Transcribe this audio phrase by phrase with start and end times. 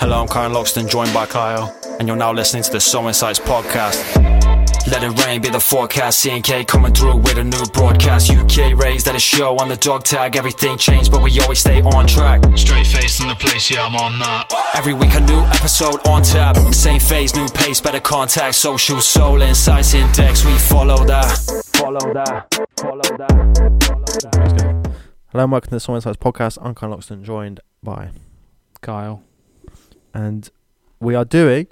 [0.00, 3.38] Hello, I'm Karen Loxton, joined by Kyle, and you're now listening to the Soul Insights
[3.38, 4.16] podcast.
[4.90, 6.24] Let it rain, be the forecast.
[6.24, 8.30] CNK coming through with a new broadcast.
[8.30, 10.36] UK raised at a show on the dog tag.
[10.36, 12.40] Everything changed, but we always stay on track.
[12.56, 14.50] Straight face in the place, yeah, I'm on that.
[14.74, 16.56] Every week a new episode on tap.
[16.72, 18.54] Same phase, new pace, better contact.
[18.54, 20.46] Social soul insights index.
[20.46, 21.26] We follow that.
[21.74, 22.46] Follow that.
[22.80, 23.28] Follow that.
[23.84, 24.92] Follow that.
[25.28, 26.56] Hello and welcome to the Soul Insights podcast.
[26.62, 28.08] I'm Kyle Loxton, joined by,
[28.80, 29.22] Kyle.
[30.14, 30.50] And
[31.00, 31.66] we are doing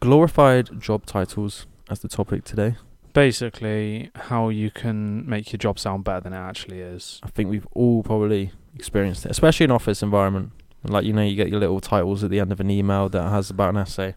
[0.00, 2.76] glorified job titles as the topic today.
[3.12, 7.20] Basically, how you can make your job sound better than it actually is.
[7.22, 10.52] I think we've all probably experienced it, especially in office environment.
[10.84, 13.28] Like you know, you get your little titles at the end of an email that
[13.28, 14.14] has about an essay.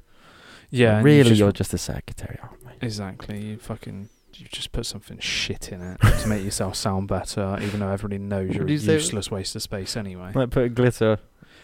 [0.71, 2.69] Yeah, and you really, just- you're just a secretary, aren't you?
[2.81, 3.39] exactly.
[3.39, 7.79] You fucking you just put something shit in it to make yourself sound better, even
[7.79, 8.93] though everybody knows you're a do you say?
[8.93, 10.31] useless waste of space anyway.
[10.33, 11.19] Like put glitter.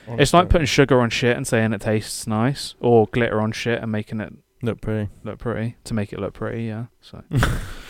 [0.07, 3.51] On It's like putting sugar on shit and saying it tastes nice, or glitter on
[3.51, 5.09] shit and making it look pretty.
[5.23, 6.63] look pretty to make it look pretty.
[6.63, 6.85] Yeah.
[7.01, 7.23] So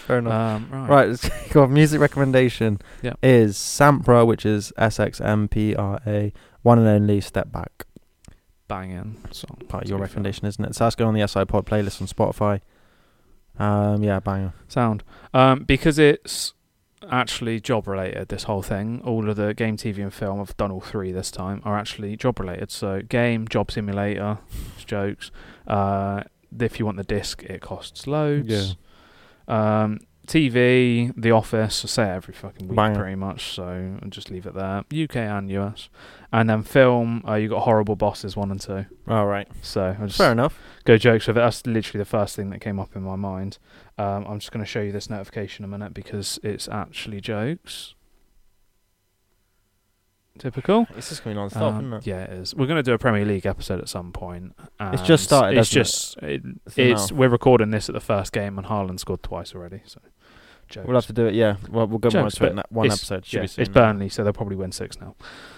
[0.08, 0.34] Fair enough.
[0.34, 0.90] um, right.
[0.90, 1.68] Right, let's go.
[1.68, 2.80] Music recommendation
[3.24, 7.86] is Sampra, which is S X M P R A, one and only Step Back.
[8.68, 9.62] Banging song.
[9.68, 10.08] Part of your be fair.
[10.08, 10.76] recommendation, isn't it?
[10.76, 12.62] So that's going on the SI Pod playlist on Spotify.
[13.60, 14.54] Um, yeah, banger.
[14.70, 15.04] Sound.
[15.34, 16.54] Um, because it's
[17.10, 19.02] actually job related, this whole thing.
[19.04, 22.16] All of the game, TV, and film, I've done all three this time, are actually
[22.16, 22.72] job related.
[22.72, 24.40] So, game, job simulator,
[24.86, 25.32] jokes.
[25.68, 26.24] Uh,
[26.60, 28.76] if you want the disc, it costs loads.
[29.48, 33.00] Um, TV, The Office, I say it every fucking week Banger.
[33.00, 34.84] pretty much, so I'll just leave it there.
[34.94, 35.90] UK and US.
[36.32, 38.86] And then film, uh, you got Horrible Bosses 1 and 2.
[39.10, 39.48] All right.
[39.62, 40.58] So, I'll just Fair enough.
[40.86, 41.42] go jokes with it.
[41.42, 43.58] That's literally the first thing that came up in my mind.
[43.98, 47.20] Um, I'm just going to show you this notification in a minute because it's actually
[47.20, 47.96] jokes.
[50.40, 50.88] Typical.
[50.96, 52.08] It's just going on stop, Um, isn't it?
[52.08, 52.56] yeah, it is.
[52.56, 54.54] We're going to do a Premier League episode at some point.
[54.80, 55.74] It's just started, It's it?
[55.74, 59.54] just it, So it's we're recording this at the first game, and Haaland scored twice
[59.54, 59.82] already.
[59.86, 60.00] So
[60.72, 60.88] jokes.
[60.88, 61.34] We'll have to do it.
[61.36, 61.58] Yeah.
[61.70, 63.26] Well, we'll go more into it in that one it's- episode.
[63.26, 63.72] Should yeah, be it's soon.
[63.72, 65.16] Burnley, so they'll probably win six now.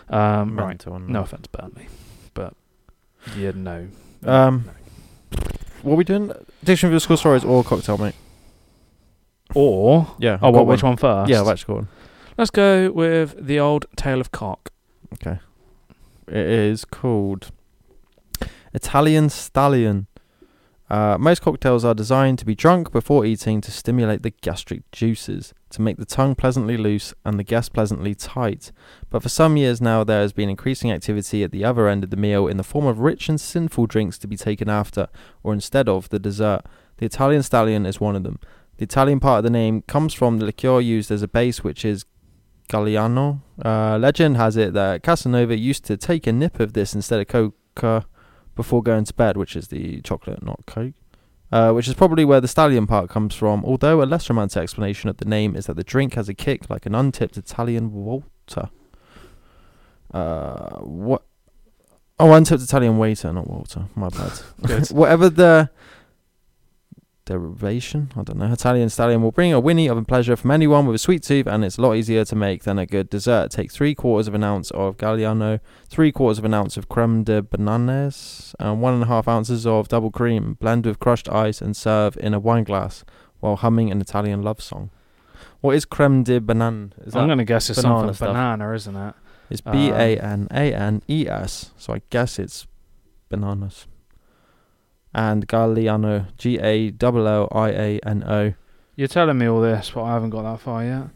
[0.09, 0.85] Um, right.
[0.85, 1.87] One, No offense, Burnley,
[2.33, 2.53] but
[3.37, 3.87] yeah, no.
[4.25, 4.71] Um, No.
[5.81, 6.31] What are we doing?
[6.63, 8.15] Dictionary of Obscure Sorrows or cocktail, mate?
[9.55, 10.37] Or Yeah.
[10.41, 10.59] oh, what?
[10.59, 11.29] got Which one first?
[11.29, 11.87] Yeah, I've actually got one.
[12.37, 14.71] Let's go with the old tale of cock.
[15.13, 15.39] Okay.
[16.27, 17.51] It is called
[18.73, 20.07] Italian Stallion.
[20.89, 25.53] Uh, most cocktails are designed to be drunk before eating to stimulate the gastric juices,
[25.69, 28.71] to make the tongue pleasantly loose and the gas pleasantly tight.
[29.09, 32.09] But for some years now, there has been increasing activity at the other end of
[32.09, 35.07] the meal in the form of rich and sinful drinks to be taken after,
[35.41, 36.61] or instead of, the dessert.
[36.97, 38.39] The Italian Stallion is one of them.
[38.77, 41.85] The Italian part of the name comes from the liqueur used as a base, which
[41.85, 42.05] is
[42.69, 43.41] Galliano.
[43.63, 47.27] Uh, legend has it that Casanova used to take a nip of this instead of
[47.27, 48.05] Coca
[48.55, 50.93] before going to bed, which is the chocolate, not Coke.
[51.51, 55.07] Uh, which is probably where the stallion part comes from, although a less romantic explanation
[55.07, 58.69] of the name is that the drink has a kick like an untipped Italian Walter.
[60.11, 61.23] Uh, what?
[62.19, 63.85] Oh, untipped Italian waiter, not Walter.
[63.93, 64.31] My bad.
[64.89, 65.69] Whatever the
[67.25, 68.51] derivation, I don't know.
[68.51, 71.63] Italian stallion will bring a whinny of pleasure from anyone with a sweet tooth, and
[71.63, 73.51] it's a lot easier to make than a good dessert.
[73.51, 77.23] Take three quarters of an ounce of Galliano, three quarters of an ounce of creme
[77.23, 80.55] de bananes, and one and a half ounces of double cream.
[80.55, 83.03] Blend with crushed ice and serve in a wine glass
[83.39, 84.89] while humming an Italian love song.
[85.61, 86.91] What is creme de banane?
[87.05, 89.15] Is I'm going to guess it's banana something banana, isn't it?
[89.49, 92.67] it's B A um, N A N E S, so I guess it's
[93.29, 93.87] bananas.
[95.13, 98.53] And Galliano, G A L L I A N O.
[98.95, 101.07] You're telling me all this, but I haven't got that far yet.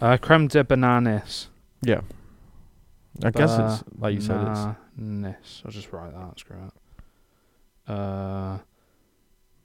[0.00, 1.48] Uh, creme de bananas.
[1.82, 2.00] Yeah.
[3.22, 4.40] I guess it's like you said.
[4.48, 4.60] It's
[4.96, 5.62] Bananas.
[5.64, 6.38] I'll just write that.
[6.38, 7.92] Screw it.
[7.92, 8.58] Uh,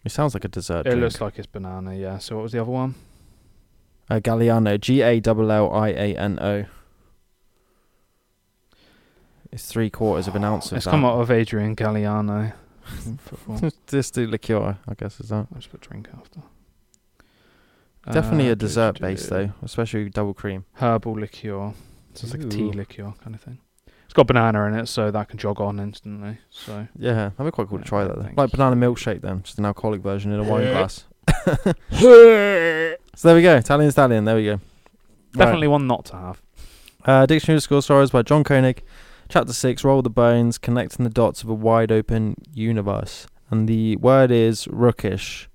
[0.04, 0.82] it sounds like a dessert.
[0.82, 1.02] it drink.
[1.02, 1.96] looks like it's banana.
[1.96, 2.18] Yeah.
[2.18, 2.96] So what was the other one?
[4.10, 6.66] uh, Galliano, G A L L I A N O.
[9.52, 10.92] It's three quarters of an ounce of It's that.
[10.92, 12.54] come out of Adrian Galliano.
[13.20, 13.72] Football.
[13.88, 15.48] Just the liqueur, I guess is that.
[15.52, 16.42] I'll just put drink after.
[18.12, 20.66] Definitely Uh, a dessert do- base do- though, especially double cream.
[20.74, 21.74] Herbal liqueur.
[22.14, 23.60] So it's like a tea liqueur kind of thing.
[24.06, 26.38] It's got banana in it, so that can jog on instantly.
[26.50, 28.16] So Yeah, that'd be quite cool to try that.
[28.16, 28.30] Though.
[28.42, 31.04] Like banana milkshake then, just an alcoholic version in a wine glass.
[31.92, 34.24] so there we go, Italian Stallion.
[34.26, 34.52] There we go.
[34.54, 34.60] Right.
[35.46, 36.42] definitely one not to have.
[37.06, 38.82] Uh, Dictionary of Obscure Sorrows by John Koenig.
[39.30, 43.28] Chapter 6 Roll the Bones, Connecting the Dots of a Wide Open Universe.
[43.50, 45.50] And the word is rookish.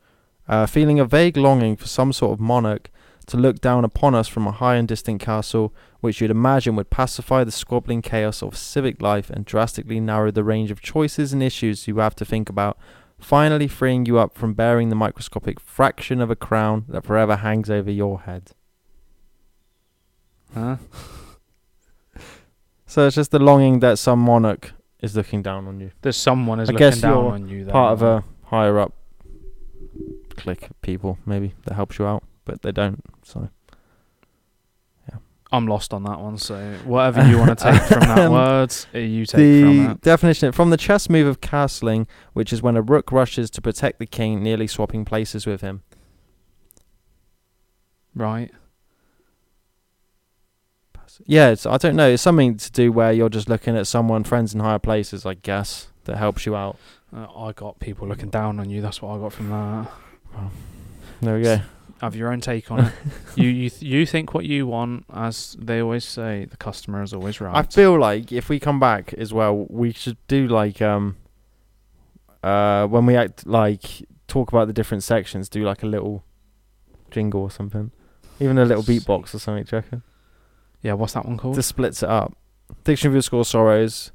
[0.47, 2.91] Uh, feeling a vague longing for some sort of monarch
[3.29, 6.91] to look down upon us from a high and distant castle, which you'd imagine would
[6.91, 11.43] pacify the squabbling chaos of civic life and drastically narrow the range of choices and
[11.43, 12.77] issues you have to think about,
[13.19, 17.71] finally freeing you up from bearing the microscopic fraction of a crown that forever hangs
[17.71, 18.51] over your head.
[20.53, 20.77] Huh?
[22.93, 25.93] So it's just the longing that some monarch is looking down on you.
[26.03, 27.65] There's someone is I looking guess down you're on you.
[27.65, 27.73] There.
[27.73, 28.93] Part of a higher up
[30.37, 33.49] clique of people, maybe, that helps you out, but they don't, so.
[35.09, 35.21] Yeah.
[35.50, 36.37] I'm lost on that one.
[36.37, 39.99] So whatever you want to take from that Um, word, uh, you take from the
[40.03, 44.00] definition from the chess move of castling, which is when a rook rushes to protect
[44.00, 45.83] the king, nearly swapping places with him.
[48.15, 48.50] Right.
[51.26, 52.11] Yeah, it's, I don't know.
[52.11, 55.35] It's something to do where you're just looking at someone, friends in higher places, I
[55.35, 56.76] guess, that helps you out.
[57.14, 58.81] Uh, I got people looking down on you.
[58.81, 59.88] That's what I got from that.
[61.20, 61.61] There we go.
[62.00, 62.93] Have your own take on it.
[63.37, 66.47] you you th- you think what you want, as they always say.
[66.47, 67.55] The customer is always right.
[67.55, 71.17] I feel like if we come back as well, we should do like um,
[72.43, 76.25] uh, when we act like talk about the different sections, do like a little
[77.12, 77.93] jingle or something,
[78.41, 79.64] even a little beatbox or something.
[79.64, 80.03] Do?
[80.82, 80.94] Yeah.
[80.94, 81.55] What's that one called?
[81.55, 82.37] Just splits it up.
[82.84, 84.12] Dictionary of Obscure Sorrows,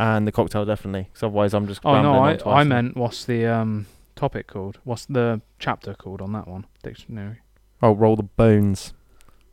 [0.00, 1.04] and the cocktail definitely.
[1.04, 1.80] Because otherwise, I'm just.
[1.84, 2.38] oh no, I.
[2.60, 3.86] I meant what's the um
[4.16, 4.78] topic called?
[4.84, 6.66] What's the chapter called on that one?
[6.82, 7.38] Dictionary.
[7.82, 8.92] Oh, roll the bones.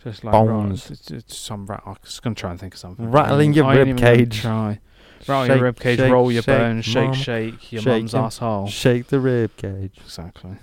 [0.04, 0.90] Just like right, Bones.
[0.90, 1.84] it's, it's some rat.
[1.86, 3.12] I was gonna try and think of something.
[3.12, 4.42] Rattling your rib cage.
[4.42, 4.80] Try.
[5.28, 6.00] Rattle Shake, your rib cage.
[6.00, 6.86] shake, roll your shake, bones.
[6.86, 8.68] Shake, shake your Shake mum's asshole.
[8.68, 10.00] Shake the rib cage.
[10.04, 10.58] Exactly.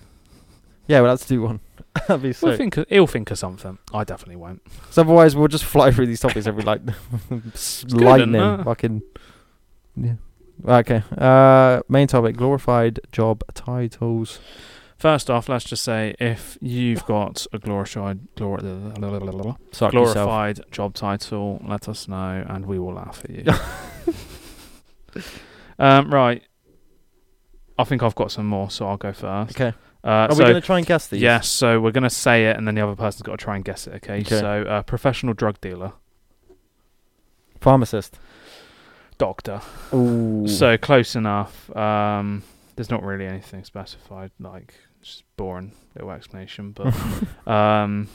[0.89, 1.61] Yeah, well, let's do one.
[2.09, 3.79] That'd be We'll think of, he'll think of something.
[3.93, 4.63] I definitely won't.
[4.91, 6.81] So otherwise, we'll just fly through these topics every like
[7.91, 8.65] lightning.
[8.65, 9.03] Fucking
[9.97, 10.15] yeah.
[10.67, 11.03] Okay.
[11.17, 14.41] Uh, main topic: glorified job titles.
[14.97, 19.93] First off, let's just say if you've got a glorified glor- yourself.
[19.93, 25.25] glorified job title, let us know and we will laugh at you.
[25.79, 26.43] um, right.
[27.79, 29.61] I think I've got some more, so I'll go first.
[29.61, 29.77] Okay.
[30.05, 31.21] Uh, Are so we gonna try and guess these?
[31.21, 33.65] yes, so we're gonna say it, and then the other person's got to try and
[33.65, 33.95] guess it.
[33.97, 34.21] Okay.
[34.21, 34.39] Okay.
[34.39, 35.93] So, uh, professional drug dealer,
[37.61, 38.19] Pharmacist.
[39.19, 39.61] doctor.
[39.93, 40.47] Ooh.
[40.47, 41.75] So close enough.
[41.77, 42.45] Um,
[42.77, 46.95] there's not really anything specified, like just boring little explanation, but
[47.53, 48.09] um,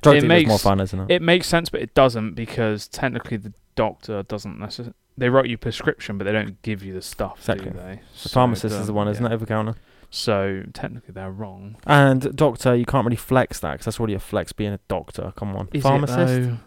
[0.00, 1.10] drug it makes- more fun, isn't it?
[1.10, 4.94] it makes sense, but it doesn't because technically the doctor doesn't necessarily.
[5.18, 7.70] They write you prescription, but they don't give you the stuff, Exactly.
[7.70, 8.00] do they?
[8.22, 9.30] the pharmacist is the one, isn't yeah.
[9.30, 9.34] it?
[9.34, 9.74] Over counter.
[10.10, 11.76] So technically they're wrong.
[11.86, 15.32] And doctor, you can't really flex that because that's already a flex being a doctor.
[15.36, 15.68] Come on.
[15.72, 16.16] Is it, Pharmacist.
[16.48, 16.58] though?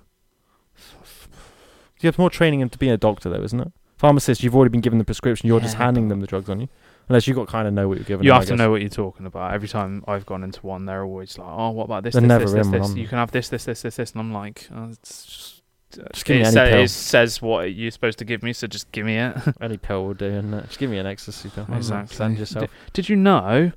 [2.02, 3.72] you have more training to be a doctor, though, isn't it?
[3.98, 5.48] Pharmacist, you've already been given the prescription.
[5.48, 6.70] You're just Yeah, handing them the drugs, aren't you?
[7.10, 8.24] Unless you got kind of know what you're giving.
[8.24, 8.58] You them, have to guess.
[8.58, 9.54] know what you're talking about.
[9.54, 12.14] Every time I've gone into one, they're always like, "Oh, what about this?
[12.14, 12.96] They're this, never this, this, in this?
[12.96, 15.59] You can have this, this, this, this, this," and I'm like, oh, "It's just."
[15.92, 16.80] Just give me it, any sa- pill.
[16.84, 19.36] it says what you're supposed to give me, so just give me it.
[19.62, 21.64] Any pill will do, and just give me an ecstasy pill.
[21.64, 22.16] I don't know, Exactly.
[22.16, 22.70] Send yourself.
[22.94, 23.72] Did you know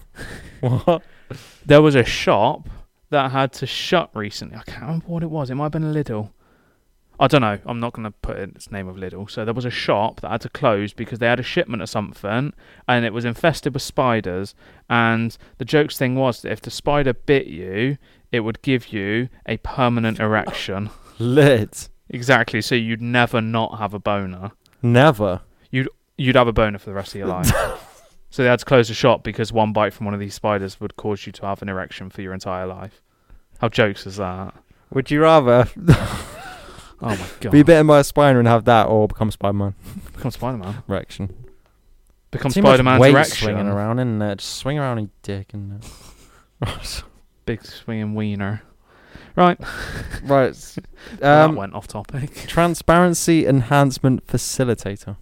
[0.60, 1.02] what?
[1.66, 2.68] there was a shop
[3.10, 4.56] that had to shut recently?
[4.56, 5.50] I can't remember what it was.
[5.50, 6.30] It might have been a Lidl.
[7.20, 7.58] I don't know.
[7.66, 9.28] I'm not going to put in its name of Lidl.
[9.28, 11.88] So there was a shop that had to close because they had a shipment of
[11.90, 12.52] something
[12.86, 14.54] and it was infested with spiders.
[14.88, 17.98] And the jokes thing was that if the spider bit you,
[18.30, 20.90] it would give you a permanent erection.
[21.18, 21.88] Lit.
[22.08, 22.60] exactly.
[22.60, 24.52] So you'd never not have a boner.
[24.82, 25.40] Never.
[25.70, 27.50] You'd you'd have a boner for the rest of your life.
[28.30, 30.80] so they had to close the shop because one bite from one of these spiders
[30.80, 33.00] would cause you to have an erection for your entire life.
[33.58, 34.54] How jokes is that?
[34.92, 35.68] Would you rather
[37.00, 37.52] Oh my god.
[37.52, 39.74] be bitten by a spider and have that, or become Spider-Man?
[40.14, 40.82] Become Spider Man.
[40.88, 41.32] Erection.
[42.30, 43.36] Become Too Spider Man's weight erection.
[43.46, 44.34] swinging around in there.
[44.34, 45.84] Just swing around your dick and.
[46.60, 46.78] Uh,
[47.46, 48.62] Big swinging wiener.
[49.38, 49.58] Right.
[50.24, 50.52] right.
[51.20, 52.34] that Um, went off topic.
[52.48, 55.16] transparency enhancement facilitator.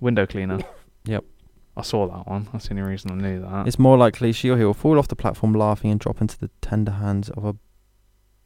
[0.00, 0.60] Window cleaner.
[1.04, 1.24] Yep.
[1.76, 2.48] I saw that one.
[2.52, 3.66] That's the only reason I knew that.
[3.68, 6.38] It's more likely she or he will fall off the platform laughing and drop into
[6.38, 7.54] the tender hands of a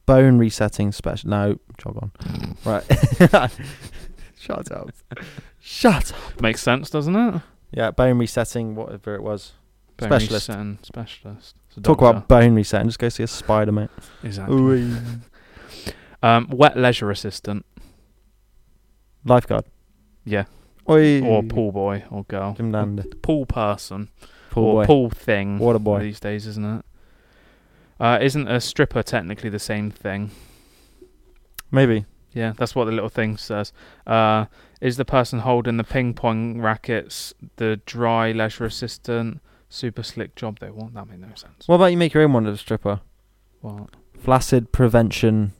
[0.06, 1.30] bone resetting special.
[1.30, 2.56] No, jog on.
[2.64, 2.82] right.
[4.38, 4.90] Shut up.
[5.60, 6.40] Shut up.
[6.42, 7.40] Makes sense, doesn't it?
[7.70, 9.52] Yeah, bone resetting, whatever it was.
[9.96, 10.48] Bone Specialist.
[10.48, 11.56] resetting Specialist.
[11.76, 13.90] A Talk about bone reset and just go see a spider, mate.
[14.22, 14.94] Exactly.
[16.22, 17.64] Um, wet leisure assistant.
[19.24, 19.64] Lifeguard.
[20.24, 20.44] Yeah.
[20.88, 21.22] Oi.
[21.22, 22.54] Or pool boy or girl.
[22.54, 23.04] Jim Dander.
[23.22, 24.08] Pool person.
[24.50, 24.86] Pool or boy.
[24.86, 25.58] pool thing.
[25.58, 26.00] Water boy.
[26.00, 26.84] These days, isn't it?
[27.98, 30.30] Uh, isn't a stripper technically the same thing?
[31.70, 32.04] Maybe.
[32.32, 33.72] Yeah, that's what the little thing says.
[34.06, 34.46] Uh,
[34.80, 39.40] is the person holding the ping pong rackets the dry leisure assistant?
[39.72, 40.92] Super slick job they want.
[40.92, 41.66] That made no sense.
[41.66, 43.00] What about you make your own one as a stripper?
[43.62, 43.88] What?
[44.18, 45.54] Flaccid prevention.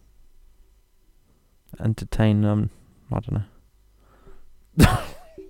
[1.81, 2.45] Entertain.
[2.45, 2.69] Um,
[3.11, 3.45] I don't
[4.87, 4.99] know.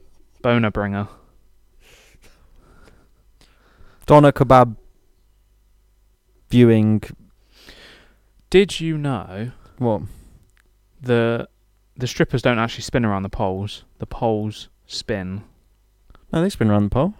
[0.42, 1.08] Boner bringer.
[4.06, 4.76] Doner kebab.
[6.48, 7.02] Viewing.
[8.48, 10.02] Did you know What?
[11.00, 11.48] the
[11.96, 13.84] the strippers don't actually spin around the poles?
[13.98, 15.42] The poles spin.
[16.32, 17.14] No, they spin around the pole.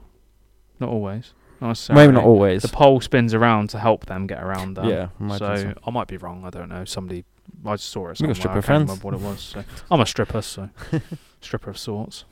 [0.83, 1.33] Not always.
[1.61, 1.89] Not.
[1.93, 2.63] Maybe not always.
[2.63, 4.85] The pole spins around to help them get around there.
[4.85, 5.75] yeah, I So, so.
[5.87, 6.45] I might be wrong.
[6.45, 6.85] I don't know.
[6.85, 7.25] Somebody,
[7.65, 8.17] I just saw it.
[8.19, 8.35] Somewhere.
[8.35, 8.81] got stripper I friends.
[8.91, 9.41] remember what it was.
[9.41, 9.65] So.
[9.91, 10.71] I'm a stripper, so
[11.41, 12.25] stripper of sorts.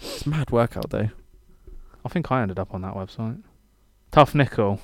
[0.00, 1.10] It's mad workout though.
[2.04, 3.42] I think I ended up on that website.
[4.12, 4.80] Tough nickel.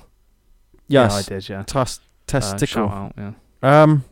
[0.89, 1.11] Yes.
[1.11, 1.49] Yeah, I did.
[1.49, 1.63] Yeah.
[1.63, 2.87] Tus- Uh, testicle.
[2.89, 3.33] shout out, yeah.
[3.83, 4.03] Um,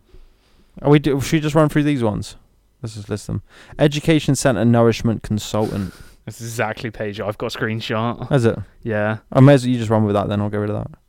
[0.81, 2.36] are we do, should we just run through these ones?
[2.81, 3.41] Let's just list them.
[3.77, 5.93] Education Centre Nourishment Consultant.
[6.29, 8.31] That's exactly page I've got a screenshot.
[8.31, 8.57] Is it?
[8.83, 9.17] Yeah.
[9.31, 10.41] I may as well you just run with that then.
[10.41, 11.00] I'll get rid of that.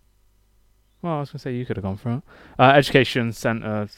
[1.02, 2.22] Well, I was gonna say you could have gone for it.
[2.58, 3.88] Uh, education centre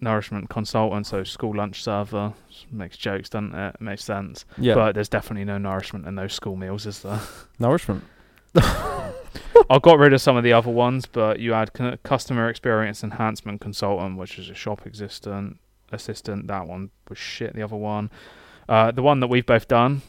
[0.00, 2.32] nourishment consultant, so school lunch server.
[2.70, 3.74] Makes jokes, doesn't it?
[3.74, 4.44] It makes sense.
[4.58, 4.74] Yeah.
[4.74, 7.20] But there's definitely no nourishment in those school meals, is there?
[7.58, 8.04] Nourishment.
[8.56, 13.02] I got rid of some of the other ones, but you had cu- customer experience
[13.04, 15.58] enhancement consultant, which is a shop assistant.
[15.92, 16.48] Assistant.
[16.48, 17.54] That one was shit.
[17.54, 18.10] The other one,
[18.68, 20.02] uh, the one that we've both done,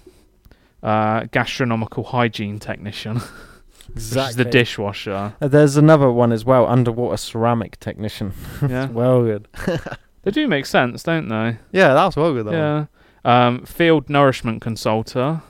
[0.87, 3.17] uh, gastronomical hygiene technician,
[3.93, 5.33] which is the dishwasher.
[5.41, 6.65] Uh, There's another one as well.
[6.65, 8.31] Underwater ceramic technician.
[8.67, 9.49] yeah, well good.
[10.23, 11.57] they do make sense, don't they?
[11.73, 12.45] Yeah, that's well good.
[12.45, 12.53] That.
[12.53, 12.85] Yeah.
[13.25, 15.41] Um, field nourishment consultant,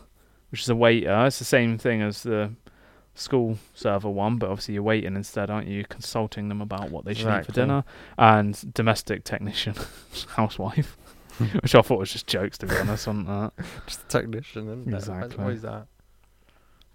[0.50, 1.27] which is a waiter.
[1.27, 2.51] It's the same thing as the
[3.13, 5.86] school server one, but obviously you're waiting instead, aren't you?
[5.86, 7.84] Consulting them about what they should eat for dinner.
[8.17, 9.75] And domestic technician,
[10.29, 10.97] housewife,
[11.62, 13.51] which I thought was just jokes to be honest on that.
[13.86, 14.98] Just a technician, isn't it?
[14.98, 15.44] Exactly.
[15.44, 15.88] What is that?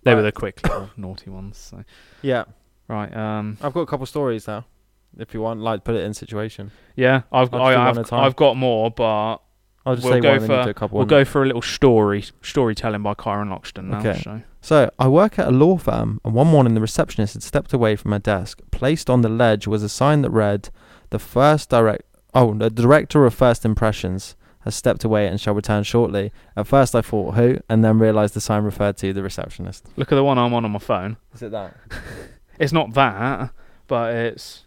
[0.04, 1.56] They were the quick little naughty ones.
[1.58, 1.84] So.
[2.22, 2.44] Yeah,
[2.88, 3.14] Right.
[3.16, 3.56] Um.
[3.62, 4.66] I've got a couple stories now.
[5.18, 6.70] If you want, like, put it in situation.
[6.96, 7.22] Yeah.
[7.30, 8.24] I've I'll I just do one have, at a time.
[8.24, 9.36] I've got more, but
[9.86, 10.96] I'll just We'll say go one, then you for- do a couple.
[10.96, 13.98] we'll and- go for a little story storytelling by Kyron Loxton now.
[14.00, 14.20] Okay.
[14.22, 14.42] So.
[14.60, 17.94] So, I work at a law firm, and one morning the receptionist had stepped away
[17.96, 18.60] from her desk.
[18.70, 20.70] Placed on the ledge was a sign that read,
[21.10, 25.82] "The first direct oh, the director of first impressions has stepped away and shall return
[25.82, 29.86] shortly." At first, I thought who, and then realised the sign referred to the receptionist.
[29.96, 31.16] Look at the one I'm on on my phone.
[31.34, 31.76] Is it that?
[32.58, 33.50] It's not that,
[33.88, 34.64] but it's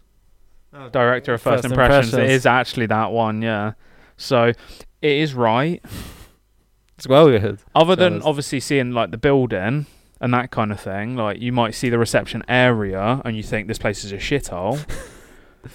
[0.74, 2.12] oh, director of first, impressions.
[2.12, 3.72] It is actually that one, yeah.
[4.16, 4.56] So it
[5.02, 5.82] is right.
[6.98, 7.58] It's well good.
[7.74, 8.26] Other than Jealous.
[8.26, 9.84] obviously seeing like the building
[10.18, 13.68] and that kind of thing, like you might see the reception area and you think
[13.68, 14.82] this place is a shithole.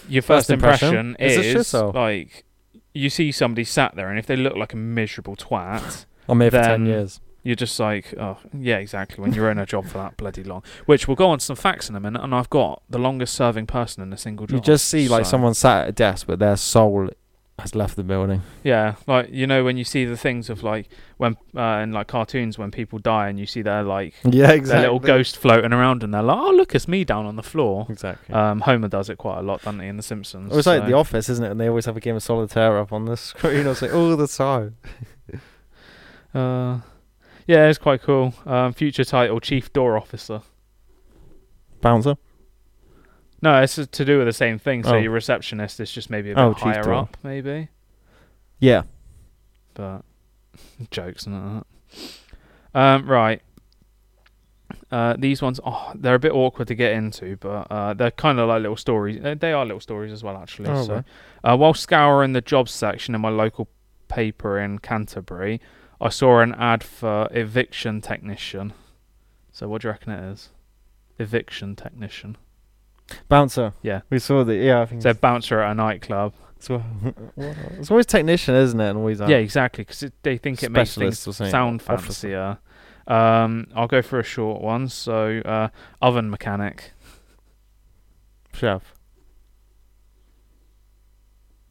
[0.10, 1.92] Your first, First impression, impression, it's a is oh.
[1.94, 2.46] like
[2.94, 6.52] you see somebody sat there and if they look like a miserable twat, I'm here
[6.52, 7.22] for ten years.
[7.44, 9.22] you're just like, oh yeah, exactly.
[9.22, 11.56] When you're in a job for that bloody long, which we'll go on to some
[11.56, 14.56] facts in a minute, and I've got the longest serving person in a single job.
[14.56, 17.10] You just see like so- someone sat at a desk, but their soul
[17.62, 18.42] has left the building.
[18.64, 22.08] Yeah, like you know when you see the things of like when uh, in like
[22.08, 26.04] cartoons when people die and you see their like Yeah, their little ghost floating around
[26.04, 27.88] and they're like, oh look, it's me down on the floor.
[27.90, 28.36] Exactly.
[28.36, 30.52] Um, Homer does it quite a lot, doesn't he, in The Simpsons?
[30.52, 31.52] It was like The Office, isn't it?
[31.52, 33.66] And they always have a game of solitaire up on the screen.
[33.66, 34.78] I was like, all the time.
[36.34, 36.80] Uh,
[37.46, 38.34] yeah, it's quite cool.
[38.46, 40.42] Um, future title: Chief Door Officer.
[41.82, 42.16] Bouncer.
[43.42, 44.84] No, it's to do with the same thing.
[44.84, 44.98] So Oh.
[44.98, 47.70] your receptionist is just maybe a bit Oh, higher up, maybe.
[48.60, 48.84] Yeah.
[49.74, 50.02] But
[50.92, 51.64] jokes and
[52.74, 52.80] that.
[52.80, 53.42] Um, right.
[54.92, 58.40] Uh, these ones, oh, they're a bit awkward to get into, but uh, they're kind
[58.40, 59.24] of like little stories.
[59.24, 60.70] Uh, They are little stories as well, actually.
[60.70, 61.04] Oh, so, right.
[61.44, 63.70] uh, while scouring the jobs section in my local
[64.08, 65.62] paper in Canterbury,
[66.00, 68.74] I saw an ad for eviction technician.
[69.52, 70.50] So, what do you reckon it is?
[71.20, 72.38] Eviction technician.
[73.30, 73.74] Bouncer.
[73.82, 74.02] Yeah.
[74.10, 74.56] We saw the.
[74.56, 75.02] Yeah, I think.
[75.02, 76.34] So, bouncer at a nightclub.
[76.58, 76.70] it's,
[77.38, 78.90] it's always technician, isn't it?
[78.90, 79.20] And always.
[79.20, 82.28] Yeah, exactly, because they think it makes things Specialist or something, sound officer.
[82.28, 82.58] fancier.
[83.08, 84.88] Um, I'll go for a short one.
[84.88, 85.70] So, uh,
[86.02, 86.94] oven mechanic.
[88.54, 88.94] Chef.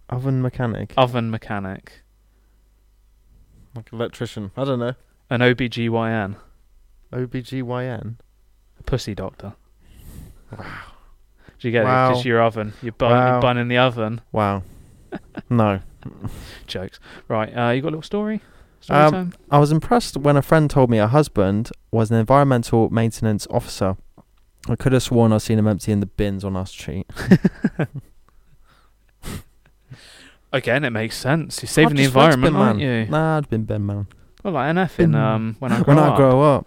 [0.08, 0.92] Oven mechanic.
[0.96, 2.02] Oven mechanic.
[3.76, 4.50] Like electrician.
[4.56, 4.94] I don't know.
[5.30, 6.36] An OBGYN.
[7.12, 8.16] OBGYN.
[8.78, 9.54] A pussy doctor.
[10.58, 10.82] Wow.
[11.60, 12.10] Do you get Wow.
[12.10, 12.14] it?
[12.14, 12.72] Just your oven.
[12.82, 13.32] Your bun, Wow.
[13.32, 14.20] your bun in the oven.
[14.32, 14.62] Wow.
[15.48, 15.80] no.
[16.66, 16.98] Jokes.
[17.28, 17.48] Right.
[17.56, 18.40] Uh, you got a little story?
[18.80, 19.32] Story Um, time?
[19.50, 23.96] I was impressed when a friend told me her husband was an environmental maintenance officer.
[24.68, 27.06] I could have sworn I've seen him emptying the bins on our street.
[30.52, 31.62] Again, it makes sense.
[31.62, 33.06] You're saving the just like to environment, aren't you?
[33.10, 34.06] Nah, I'd been bin man.
[34.42, 36.14] Well, like NF in um, when I grow when up.
[36.14, 36.66] I grow up,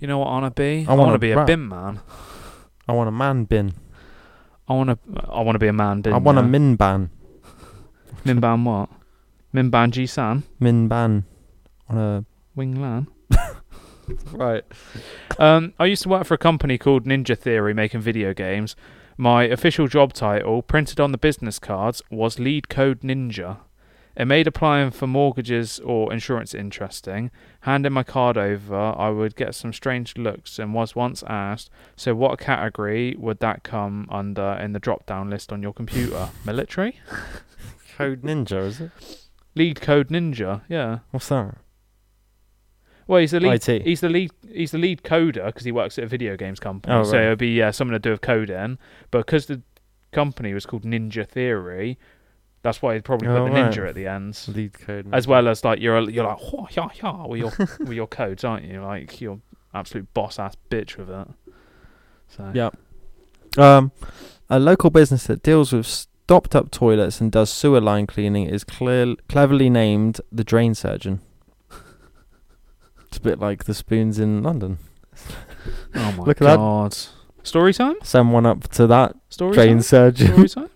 [0.00, 0.86] You know what I want to be?
[0.88, 1.46] I wanna to be a rap.
[1.46, 2.00] bin man.
[2.86, 3.72] I want a man bin.
[4.70, 4.98] I want to.
[5.28, 6.02] I want to be a man.
[6.06, 7.10] I want a min ban.
[8.24, 8.88] Minban what?
[9.52, 11.24] Minban G San Min ban.
[11.88, 12.24] On a
[12.54, 13.08] Wing Lan.
[14.32, 14.62] right.
[15.40, 18.76] Um, I used to work for a company called Ninja Theory, making video games.
[19.16, 23.58] My official job title, printed on the business cards, was Lead Code Ninja.
[24.16, 27.30] It made applying for mortgages or insurance interesting.
[27.60, 32.14] Handing my card over, I would get some strange looks and was once asked, So,
[32.14, 36.28] what category would that come under in the drop down list on your computer?
[36.44, 36.98] Military?
[37.96, 38.90] Code Ninja, is it?
[39.54, 40.98] Lead Code Ninja, yeah.
[41.10, 41.56] What's that?
[43.06, 43.68] Well, he's the lead.
[43.68, 43.82] IT.
[43.82, 44.30] He's the lead.
[44.52, 46.94] He's the lead coder because he works at a video games company.
[46.94, 48.78] Oh, So it'd be yeah, something to do with coding.
[49.10, 49.62] But because the
[50.12, 51.98] company was called Ninja Theory,
[52.62, 53.72] that's why he probably put Oh, the right.
[53.72, 54.38] ninja at the end.
[54.48, 55.08] Lead code.
[55.12, 58.06] As well as like you're a- you're like "Hwah, yeah yeah with your with your
[58.06, 58.82] codes, aren't you?
[58.82, 59.40] Like you're
[59.74, 61.28] absolute boss ass bitch with it.
[62.28, 62.70] So Yeah.
[63.58, 63.92] Um,
[64.48, 68.62] a local business that deals with stopped up toilets and does sewer line cleaning is
[68.62, 71.20] clear, cleverly named the Drain Surgeon.
[73.08, 74.78] It's a bit like the spoons in London.
[75.96, 76.56] Oh my Look at that.
[76.56, 76.96] god.
[77.42, 77.96] Story time.
[78.04, 79.82] Someone up to that Story Drain time.
[79.82, 80.26] Surgeon.
[80.28, 80.70] Story time.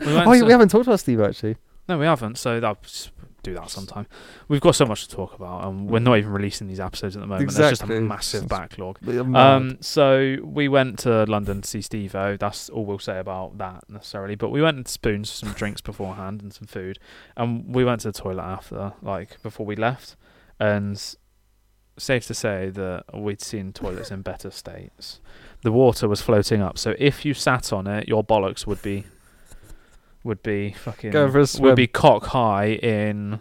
[0.00, 1.56] We oh, to- we haven't talked about Steve actually.
[1.88, 2.38] No, we haven't.
[2.38, 3.10] So that
[3.42, 4.06] do that sometime.
[4.48, 7.20] We've got so much to talk about, and we're not even releasing these episodes at
[7.20, 7.50] the moment.
[7.50, 8.98] There's just a massive backlog.
[9.34, 12.36] Um, so we went to London to see Steve-O.
[12.36, 14.36] That's all we'll say about that necessarily.
[14.36, 16.98] But we went and spoons for some drinks beforehand and some food,
[17.36, 20.16] and we went to the toilet after, like before we left.
[20.60, 21.02] And
[21.98, 25.20] safe to say that we'd seen toilets in better states.
[25.62, 29.04] The water was floating up, so if you sat on it, your bollocks would be
[30.24, 33.40] would be fucking Go for a would be cock high in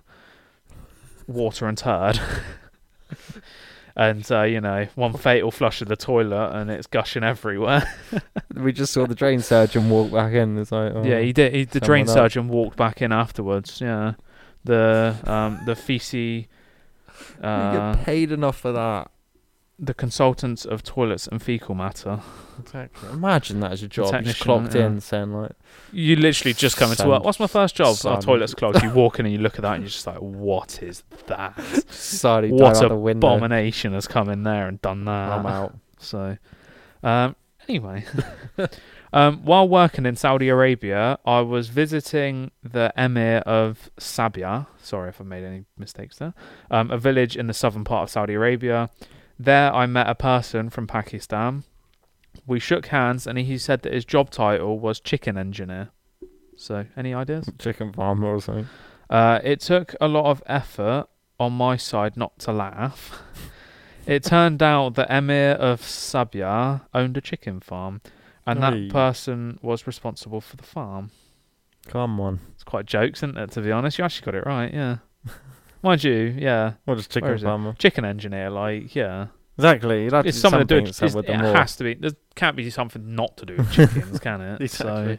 [1.28, 2.20] water and turd.
[3.96, 7.88] and uh, you know, one fatal flush of the toilet and it's gushing everywhere.
[8.56, 10.58] we just saw the Drain Surgeon walk back in.
[10.58, 11.04] It's like, oh.
[11.04, 11.54] yeah, he did.
[11.54, 13.82] He, the drain surgeon walked back in afterwards.
[13.82, 14.14] Yeah,
[14.64, 16.46] the um the feces.
[17.42, 19.12] You Uh, get paid enough for that.
[19.84, 22.22] The consultants of toilets and fecal matter.
[22.60, 23.10] Exactly.
[23.10, 24.14] Imagine that as your job.
[24.14, 24.86] You just clocked yeah.
[24.86, 25.54] in saying like,
[25.92, 27.24] You literally just come into work.
[27.24, 27.98] What's my first job?
[28.06, 28.84] Our toilet's closed.
[28.84, 31.60] You walk in and you look at that and you're just like, what is that?
[31.90, 35.32] sorry, what abomination has come in there and done that?
[35.32, 35.76] I'm out.
[35.98, 36.38] So,
[37.02, 37.36] um,
[37.68, 38.06] anyway,
[39.14, 44.68] um, while working in Saudi Arabia, I was visiting the Emir of Sabia.
[44.84, 46.36] Sorry if I made any mistakes there.
[46.70, 48.92] Um, a village in the southern part of Saudi Arabia.
[49.44, 51.64] There, I met a person from Pakistan.
[52.46, 55.90] We shook hands, and he said that his job title was chicken engineer.
[56.56, 57.50] So, any ideas?
[57.58, 58.68] Chicken farmer or something.
[59.10, 61.08] Uh, it took a lot of effort
[61.40, 63.20] on my side not to laugh.
[64.06, 68.02] it turned out that Emir of Sabia owned a chicken farm,
[68.46, 68.88] and Hey.
[68.88, 71.10] that person was responsible for the farm.
[71.88, 72.40] Come on.
[72.54, 73.52] It's quite jokes, isn't it?
[73.52, 74.72] To be honest, you actually got it right.
[74.72, 74.98] Yeah,
[75.84, 76.74] mind you, yeah.
[76.88, 77.74] Is just chicken farmer?
[77.80, 80.04] Chicken engineer, like yeah, Exactly.
[80.06, 80.92] You'd have to it's do something to do.
[80.92, 81.54] something With, with it all.
[81.54, 81.94] has to be.
[81.94, 84.62] There can't be something not to do with chickens, can it?
[84.62, 85.16] Exactly.
[85.16, 85.18] So,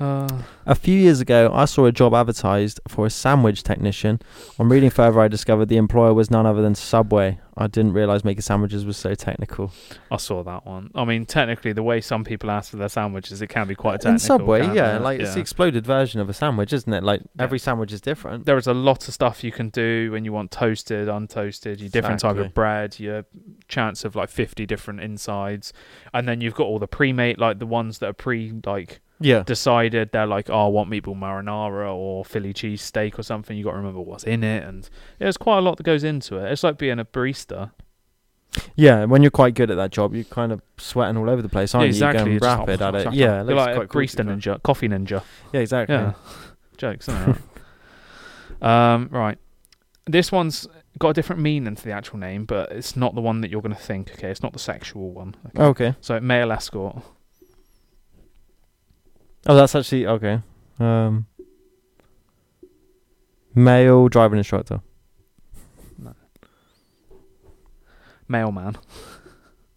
[0.00, 0.28] uh,
[0.66, 4.20] A few years ago, I saw a job advertised for a sandwich technician.
[4.58, 7.38] On reading further, I discovered the employer was none other than Subway.
[7.56, 9.72] I didn't realise making sandwiches was so technical.
[10.10, 10.90] I saw that one.
[10.96, 14.00] I mean, technically, the way some people ask for their sandwiches, it can be quite
[14.00, 14.12] technical.
[14.14, 15.02] In Subway, yeah, it?
[15.02, 17.04] like it's the exploded version of a sandwich, isn't it?
[17.04, 17.44] Like Yeah.
[17.44, 18.44] every sandwich is different.
[18.46, 21.90] there is a lot of stuff you can do when you want toasted, untoasted, your
[21.90, 23.24] different type of bread, your
[23.68, 25.72] chance of like 50 different insides.
[26.12, 29.42] And then you've got all the pre-made, like the ones that are pre like Yeah.
[29.44, 30.10] decided.
[30.12, 33.56] They're like, oh, I want meatball marinara or Philly cheese steak or something.
[33.56, 34.64] You got to remember what's in it.
[34.64, 36.50] And there's quite a lot that goes into it.
[36.52, 37.70] It's like being a barista.
[38.76, 41.48] Yeah, when you're quite good at that job, you're kind of sweating all over the
[41.48, 42.24] place, aren't yeah, exactly.
[42.24, 42.30] you?
[42.32, 43.02] You're Going just rapid at it.
[43.04, 44.24] "Shut Yeah, it You're like a cool, barista fair.
[44.26, 45.22] ninja, coffee ninja.
[45.52, 45.96] Yeah, exactly.
[45.96, 46.12] Yeah.
[46.76, 47.38] Jokes, isn't
[48.62, 49.38] um, right.
[50.06, 53.40] This one's got a different meaning to the actual name, but it's not the one
[53.40, 54.12] that you're going to think.
[54.12, 55.34] Okay, it's not the sexual one.
[55.56, 55.62] Okay.
[55.62, 55.96] Okay.
[56.00, 57.02] So male escort.
[59.46, 60.40] Oh, that's actually okay.
[60.80, 61.26] Um,
[63.54, 64.80] male driving instructor.
[65.98, 66.14] No.
[68.28, 68.76] Mailman.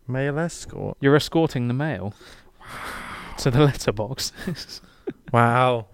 [0.08, 0.98] Male escort.
[1.02, 2.14] You're escorting the mail
[3.40, 4.32] to the letterbox.
[5.32, 5.88] Wow.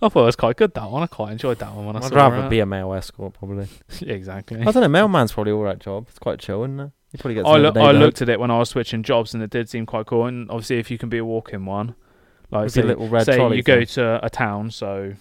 [0.00, 1.02] I thought it was quite good that one.
[1.02, 2.50] I quite enjoyed that one when I I'd saw rather it.
[2.50, 3.68] be a male escort, probably.
[4.00, 4.60] Yeah, exactly.
[4.60, 4.88] I don't know.
[4.88, 6.06] Mailman's probably all right job.
[6.08, 6.90] It's quite chill, isn't it?
[7.12, 7.46] You probably get.
[7.46, 9.50] I, know loo- the I looked at it when I was switching jobs, and it
[9.50, 10.26] did seem quite cool.
[10.26, 11.94] And obviously, if you can be a walk-in one,
[12.52, 15.14] like With your say, little red say trolley you go to a town, so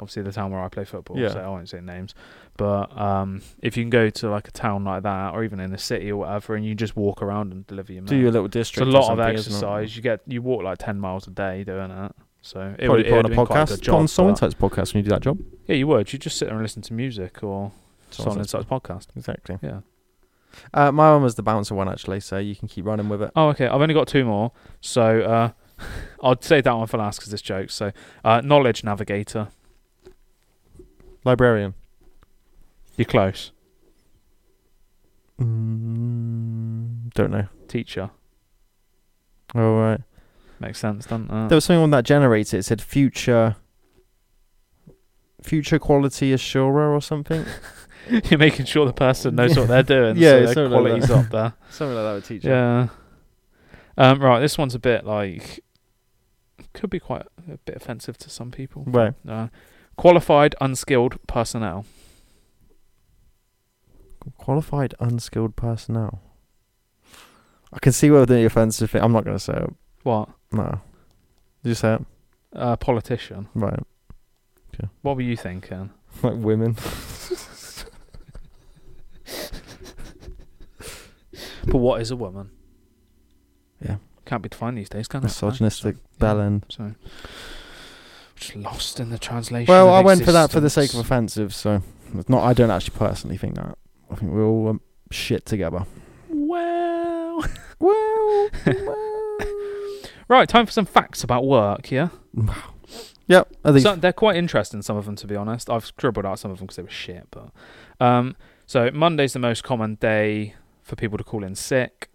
[0.00, 1.28] Obviously, the town where I play football, Yeah.
[1.28, 2.12] so I won't say names.
[2.56, 5.72] But um, if you can go to like a town like that, or even in
[5.72, 8.46] a city or whatever, and you just walk around and deliver your Do your little
[8.46, 8.88] it's district.
[8.88, 9.56] a lot of something, isn't it?
[9.56, 9.94] exercise.
[9.96, 12.12] You get you walk like ten miles a day doing it.
[12.40, 13.68] So it Probably would, it put on a podcast.
[13.70, 13.94] Put job.
[13.94, 15.38] on but- Insights podcast when you do that job.
[15.66, 16.12] yeah, you would.
[16.12, 17.70] You just sit there and listen to music or
[18.08, 18.36] Insights.
[18.38, 19.06] Insights podcast.
[19.14, 19.58] Exactly.
[19.62, 19.80] Yeah.
[20.74, 23.30] Uh, my one was the bouncer one actually, so you can keep running with it.
[23.36, 23.66] Oh, okay.
[23.68, 25.50] I've only got two more, so uh,
[26.22, 27.74] I'll save that one for last because it's jokes.
[27.74, 27.92] So,
[28.24, 29.48] uh, knowledge navigator.
[31.24, 31.74] Librarian.
[32.96, 33.52] You're close.
[35.40, 37.48] Mm, don't know.
[37.68, 38.10] Teacher.
[39.54, 40.00] All right.
[40.60, 41.48] Makes sense, doesn't it?
[41.48, 42.56] There was something on that generator.
[42.58, 43.56] It said future.
[45.42, 47.44] Future quality assurer or something.
[48.30, 50.16] You're making sure the person knows what they're doing.
[50.22, 51.54] Yeah, so their something like quality's up there.
[51.70, 52.48] something like that with teacher.
[52.48, 52.88] Yeah.
[53.96, 55.60] Um, right, this one's a bit like
[56.72, 58.84] could be quite a bit offensive to some people.
[58.86, 59.14] Right.
[59.26, 59.48] Uh,
[59.96, 61.86] qualified, unskilled personnel.
[64.38, 66.22] Qualified unskilled personnel.
[67.72, 69.02] I can see where the offensive thing.
[69.02, 69.74] I'm not going to say it.
[70.02, 70.28] What?
[70.52, 70.80] No.
[71.62, 72.02] Did you say it?
[72.54, 73.48] Uh, politician.
[73.54, 73.80] Right.
[74.74, 74.88] Okay.
[75.02, 75.90] What were you thinking?
[76.22, 76.76] Like women.
[81.66, 82.50] But what is a woman?
[83.80, 83.96] Yeah.
[84.24, 85.24] Can't be defined these days, can it?
[85.24, 86.58] Misogynistic So, yeah.
[86.68, 86.94] So,
[88.36, 89.72] just lost in the translation.
[89.72, 91.82] Well, I went for that for the sake of offensive, so
[92.14, 92.44] it's not.
[92.44, 93.76] I don't actually personally think that.
[94.10, 94.80] I think we're all um,
[95.10, 95.86] shit together.
[96.28, 97.44] Well.
[97.78, 98.48] Well,
[100.28, 101.90] Right, time for some facts about work.
[101.90, 102.08] Yeah.
[103.26, 103.52] yep.
[103.64, 104.80] I think So they're quite interesting.
[104.80, 105.68] Some of them, to be honest.
[105.68, 107.26] I've scribbled out some of them because they were shit.
[107.30, 107.50] But
[108.00, 112.08] um, so Monday's the most common day for people to call in sick,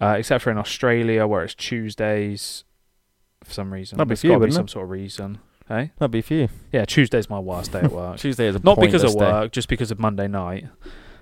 [0.00, 2.64] uh, except for in Australia where it's Tuesdays
[3.44, 3.98] for some reason.
[3.98, 4.70] That'd be There's you, got to be some it?
[4.70, 5.38] sort of reason.
[5.68, 6.48] Hey, that'd be for you.
[6.72, 8.16] yeah, Tuesday's my worst day at work.
[8.18, 9.32] Tuesday is a Not because of pointless day.
[9.32, 10.66] work, just because of Monday night.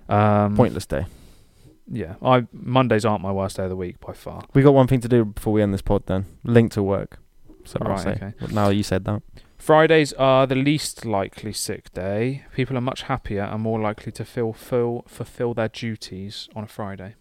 [0.08, 1.04] Um, Pointless day.
[1.90, 4.42] Yeah, I Mondays aren't my worst day of the week by far.
[4.54, 6.04] We got one thing to do before we end this pod.
[6.06, 7.18] Then link to work.
[7.64, 8.10] So I'll Right, say.
[8.12, 8.32] okay.
[8.40, 9.22] Well, Now you said that.
[9.58, 12.44] Fridays are the least likely sick day.
[12.54, 17.16] People are much happier and more likely to fulfill fulfill their duties on a Friday.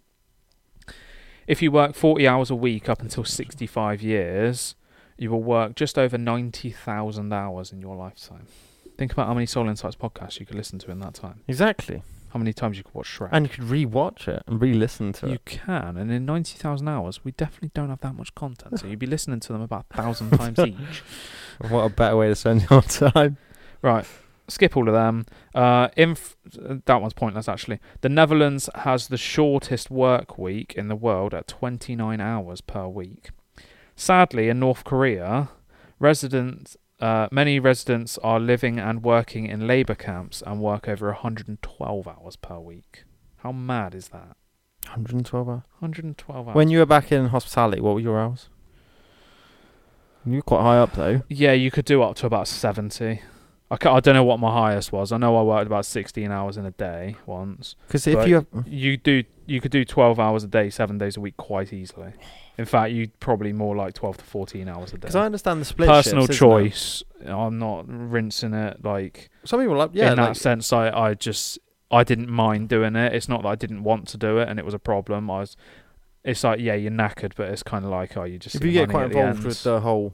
[1.48, 4.76] If you work 40 hours a week up until 65 years,
[5.18, 8.48] you will work just over 90,000 hours in your lifetime.
[8.98, 11.42] Think about how many Soul Insights podcasts you could listen to in that time.
[11.48, 12.04] Exactly.
[12.32, 13.30] How many times you could watch Shrek.
[13.32, 15.36] And you could re-watch it and re-listen to you it.
[15.36, 18.80] You can, and in 90,000 hours, we definitely don't have that much content.
[18.82, 21.02] So you'd be listening to them about a thousand times each.
[21.70, 23.38] What a better way to spend your time.
[23.82, 24.06] Right.
[24.50, 25.26] Skip all of them.
[25.54, 26.38] Uh, inf-
[26.86, 27.80] that one's pointless, actually.
[28.02, 33.32] The Netherlands has the shortest work week in the world at 29 hours per week.
[33.96, 35.50] Sadly, in North Korea,
[36.00, 42.08] residents, uh, many residents are living and working in labour camps and work over 112
[42.08, 43.04] hours per week.
[43.38, 44.38] How mad is that?
[44.86, 45.64] 112 hours.
[45.80, 46.56] 112 hours.
[46.56, 48.50] When you were back in hospitality, what were your hours?
[50.26, 51.22] You were quite high up though.
[51.30, 53.22] Yeah, you could do up to about 70.
[53.70, 55.12] I, I don't know what my highest was.
[55.12, 57.76] I know I worked about 16 hours in a day once.
[57.88, 61.16] Because if you have, You do you could do 12 hours a day, 7 days
[61.16, 62.12] a week quite easily.
[62.58, 65.00] In fact, you'd probably more like 12 to 14 hours a day.
[65.00, 65.88] because I understand the split.
[65.88, 67.04] Personal shifts, choice.
[67.26, 71.14] I'm not rinsing it like Some people like yeah, in that like, sense I I
[71.14, 71.60] just
[71.92, 73.14] I didn't mind doing it.
[73.14, 75.30] It's not that I didn't want to do it and it was a problem.
[75.30, 75.58] I was
[76.24, 78.72] it's like yeah, you're knackered, but it's kind of like oh, you just if you
[78.72, 80.14] get quite involved with the whole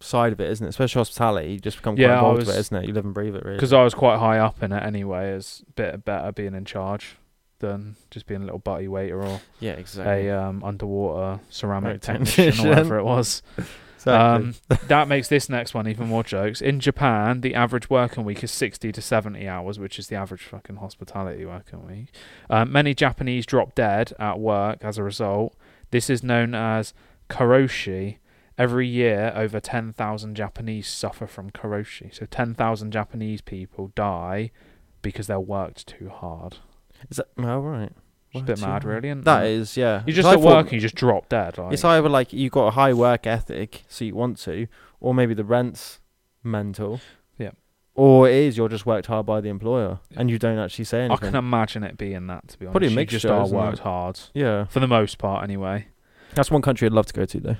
[0.00, 0.70] side of it, isn't it?
[0.70, 2.86] Especially hospitality, you just become quite Yeah, involved with it, isn't it?
[2.88, 3.56] You live and breathe it, really.
[3.56, 5.32] because I was quite high up in it anyway.
[5.32, 7.16] It's a bit better being in charge
[7.60, 10.28] than just being a little butty waiter or yeah, exactly.
[10.28, 13.42] a um, underwater ceramic Right, technician, or whatever it was.
[13.96, 14.08] exactly.
[14.48, 14.54] Um,
[14.88, 16.62] that makes this next one even more jokes.
[16.62, 20.42] In Japan, the average working week is 60 to 70 hours, which is the average
[20.44, 22.06] fucking hospitality working week.
[22.48, 25.54] Um, many Japanese drop dead at work as a result.
[25.90, 26.94] This is known as
[27.28, 28.16] karoshi.
[28.60, 32.14] Every year, over 10,000 Japanese suffer from karoshi.
[32.14, 34.50] So 10,000 Japanese people die
[35.00, 36.58] because they're worked too hard.
[37.10, 37.90] Is that oh, right?
[38.32, 39.08] It's a bit mad, really.
[39.08, 39.52] Isn't That it?
[39.52, 40.02] is, yeah.
[40.06, 41.56] You just at work and you just drop dead.
[41.56, 41.72] Like.
[41.72, 44.66] It's either like you've got a high work ethic, so you want to,
[45.00, 45.98] or maybe the rent's
[46.44, 47.00] mental.
[47.38, 47.52] Yeah.
[47.94, 50.98] Or it is you're just worked hard by the employer and you don't actually say
[50.98, 51.12] anything.
[51.12, 51.30] I anything.
[51.30, 52.72] can imagine it being that, to be honest.
[52.74, 53.58] Probably a you mixture, just are isn't it?
[53.58, 54.20] worked hard.
[54.34, 54.66] yeah.
[54.66, 55.88] For the most part, anyway.
[56.34, 57.56] That's one country I'd love to go to though.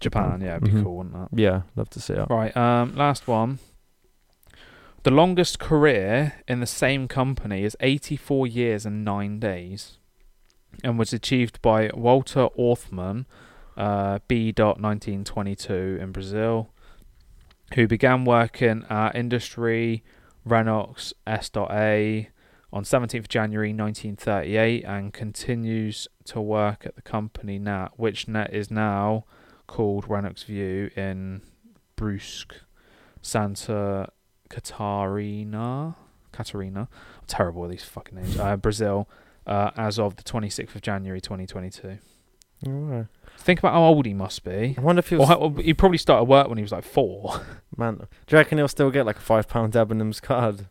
[0.00, 0.82] Japan, yeah, it'd be Mhm.
[0.82, 1.38] cool, wouldn't it?
[1.38, 2.26] Yeah, love to see it.
[2.28, 3.58] Right, um, last one.
[5.04, 9.98] The longest career in the same company is 84 years and 9 days
[10.82, 13.24] and was achieved by Walter Orthmann,
[13.76, 14.52] uh, B.
[14.52, 16.70] 1922 in Brazil.
[17.74, 20.04] who began working at Industry
[20.46, 22.28] Renaux S.A.
[22.72, 28.70] on 17th January 1938 and continues to work at the company now, which net is
[28.70, 29.24] now
[29.66, 31.42] called RenauxView in
[31.96, 32.54] Brusque,
[33.22, 34.10] Santa
[34.48, 35.96] Catarina.
[36.32, 36.80] Catarina.
[36.90, 38.38] I'm terrible with these fucking names.
[38.38, 39.08] Uh, Brazil,
[39.46, 41.98] uh, as of the 26th of January 2022.
[42.66, 43.06] Alright.
[43.38, 44.74] Think about how old he must be.
[44.76, 45.28] I wonder if he Or was.
[45.28, 47.40] how, he probably started work when he was like four.
[47.76, 50.66] man, do you reckon he'll still get like a five pound Debenhams card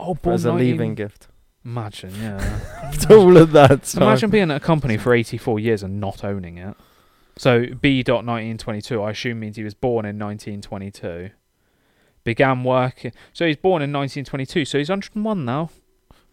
[0.00, 1.28] Oh, born as a 19 leaving gift?
[1.64, 2.60] Imagine, yeah.
[3.10, 4.02] All of that, time.
[4.04, 6.76] Imagine being at a company for 84 years and not owning it.
[7.38, 8.02] So B.
[8.02, 11.30] dot 1922, I assume means he was born in 1922.
[12.24, 13.12] Began working.
[13.32, 14.64] So he's born in 1922.
[14.64, 15.70] So he's 101 now.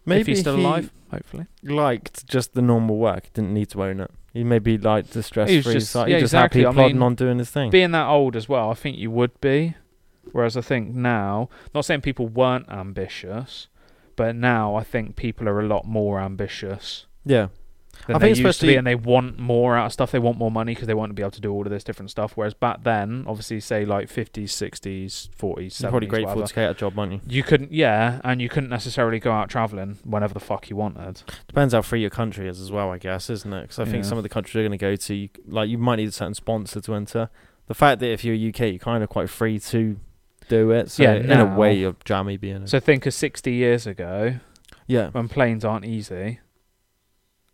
[0.04, 1.46] maybe if he's still he alive, hopefully.
[1.62, 3.32] liked just the normal work.
[3.32, 4.10] Didn't need to own it.
[4.32, 6.08] He maybe liked the stress free just- side.
[6.10, 6.62] yeah, just exactly.
[6.62, 7.70] happy I plodding mean, on doing his thing.
[7.70, 9.74] Being that old as well, I think you would be.
[10.32, 13.68] Whereas I think now, not saying people weren't ambitious,
[14.16, 17.48] but now I think people are a lot more ambitious yeah,
[18.08, 20.12] I think especially- be, and they want more out of stuff.
[20.12, 21.82] They want more money because they want to be able to do all of this
[21.84, 22.32] different stuff.
[22.36, 26.54] Whereas back then, obviously, say like 50s, 60s, 40s, you're 70s, probably grateful whatever, to
[26.54, 27.20] get a job, aren't you?
[27.26, 31.22] you couldn't, yeah, and you couldn't necessarily go out traveling whenever the fuck you wanted.
[31.48, 33.62] Depends how free your country is as well, I guess, isn't it?
[33.62, 34.08] Because I think Yeah.
[34.10, 36.12] some of the countries you're going to go to, you, like you might need a
[36.12, 37.30] certain sponsor to enter.
[37.66, 39.98] The fact that if you're UK, you're kind of quite free to
[40.48, 40.90] do it.
[40.92, 42.68] So Yeah, in a way, you're jammy being it.
[42.68, 44.36] So think of 60 years ago
[44.86, 46.38] yeah, when planes aren't easy.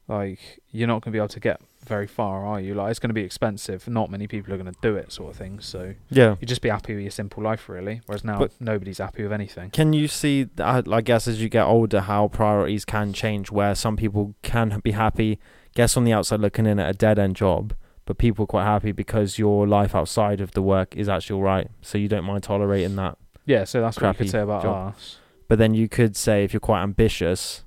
[0.08, 2.74] Like you're not going to be able to get very far, are you?
[2.74, 3.88] Like it's going to be expensive.
[3.88, 5.60] Not many people are going to do it, sort of thing.
[5.60, 6.36] So yeah.
[6.40, 8.00] you just be happy with your simple life, really.
[8.06, 9.70] Whereas now But- nobody's happy with anything.
[9.70, 13.50] Can you see, that, I guess, as you get older, how priorities can change?
[13.50, 15.38] Where some people can be happy,
[15.74, 18.64] guess on the outside looking in at a dead end job, but people are quite
[18.64, 21.68] happy because your life outside of the work is actually all right.
[21.80, 23.18] So you don't mind tolerating that.
[23.46, 24.94] Yeah, so that's what you could say about job.
[24.94, 25.18] us.
[25.48, 27.64] But then you could say if you're quite ambitious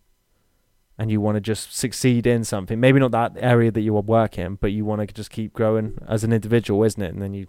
[0.98, 4.02] and you want to just succeed in something, maybe not that area that you are
[4.02, 7.14] working, but you want to just keep growing as an individual, isn't it?
[7.14, 7.48] And then you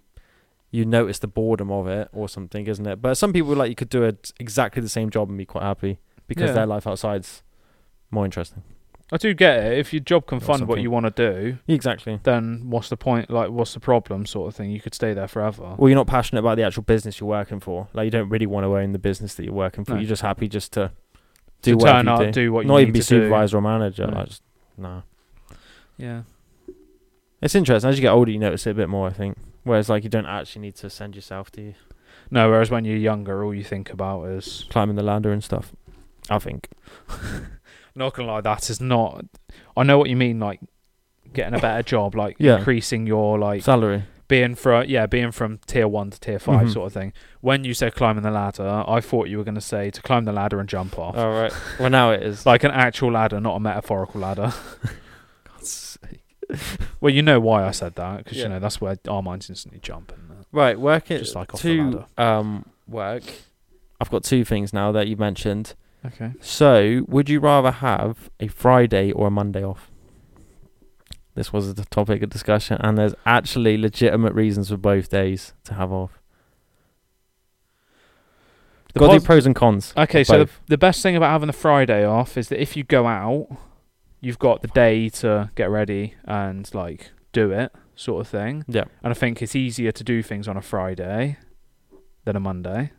[0.69, 3.01] you notice the boredom of it or something, isn't it?
[3.01, 5.63] But some people like you could do it exactly the same job and be quite
[5.63, 6.55] happy because Yeah.
[6.55, 7.41] their life outside's
[8.11, 8.63] more interesting.
[9.09, 9.77] I do get it.
[9.79, 12.19] If your job can fund what you want to do, Exactly.
[12.23, 13.31] then what's the point?
[13.31, 14.69] Like, what's the problem, sort of thing?
[14.69, 15.75] You could stay there forever.
[15.77, 17.87] Well, you're not passionate about the actual business you're working for.
[17.93, 19.93] Like you don't really want to own the business that you're working for.
[19.93, 19.99] No.
[19.99, 20.91] You're just happy just to to
[21.61, 22.31] do whatever turn you up, do.
[22.31, 23.21] do, what you not need even be to do.
[23.21, 24.07] supervisor or manager.
[24.07, 24.17] No.
[24.17, 24.41] Like just,
[24.77, 25.03] no.
[25.97, 26.21] Yeah.
[27.41, 27.89] It's interesting.
[27.89, 29.37] As you get older, you notice it a bit more, I think.
[29.63, 31.73] Whereas, like, you don't actually need to send yourself to
[32.31, 35.73] No, whereas when you're younger, all you think about is climbing the ladder and stuff.
[36.29, 36.69] I think.
[37.95, 38.41] not gonna lie.
[38.41, 39.25] That is not.
[39.75, 40.39] I know what you mean.
[40.39, 40.59] Like
[41.33, 42.57] getting a better job, like Yeah.
[42.57, 44.03] increasing your like Salary.
[44.27, 46.73] Being from yeah being from tier one to tier 5 Mhm.
[46.73, 47.13] sort of thing.
[47.41, 50.33] When you said climbing the ladder, I thought you were gonna say to climb the
[50.33, 51.53] ladder and jump off, All right.
[51.79, 52.45] well, now it is.
[52.45, 54.51] like an actual ladder, not a metaphorical ladder.
[55.45, 56.23] God's sake.
[57.01, 58.43] well, you know why I said that because Yeah.
[58.43, 60.11] you know that's where our minds instantly jump.
[60.11, 60.79] And, uh, Right.
[60.79, 62.05] Work it Just like off the to ladder.
[62.17, 63.23] um work.
[63.99, 65.73] I've got two things now that you mentioned.
[66.05, 66.33] okay.
[66.39, 69.89] So, would you rather have a Friday or a Monday off?
[71.37, 75.75] This was the topic of discussion, and there's actually legitimate reasons for both days to
[75.75, 76.19] have off.
[78.93, 79.93] The Got pos- do pros and cons.
[79.95, 82.83] Okay, so the, the best thing about having the Friday off is that if you
[82.83, 83.47] go out,
[84.19, 88.65] you've got the day to get ready and like do it, sort of thing.
[88.67, 91.37] yeah, And I think it's easier to do things on a Friday
[92.25, 92.93] than a Monday.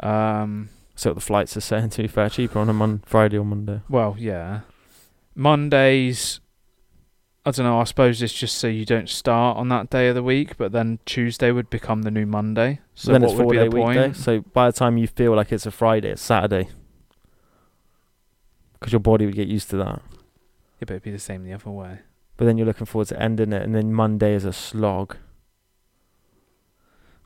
[0.00, 3.44] Um, so the flights are saying to be fair cheaper on a mon- Friday or
[3.44, 3.82] Monday.
[3.90, 4.60] well, yeah.
[5.34, 6.40] Mondays,
[7.44, 7.80] I don't know.
[7.80, 10.72] I suppose it's just so you don't start on that day of the week, but
[10.72, 12.80] then Tuesday would become the new Monday.
[12.94, 13.98] So then what it's would be day the point?
[13.98, 14.12] weekday.
[14.12, 16.68] So by the time you feel like it's a Friday, it's Saturday.
[18.74, 20.02] Because your body would get used to that.
[20.80, 22.00] Yeah, but it'd be the same the other way.
[22.36, 25.16] But then you're looking forward to ending it, and then Monday is a slog.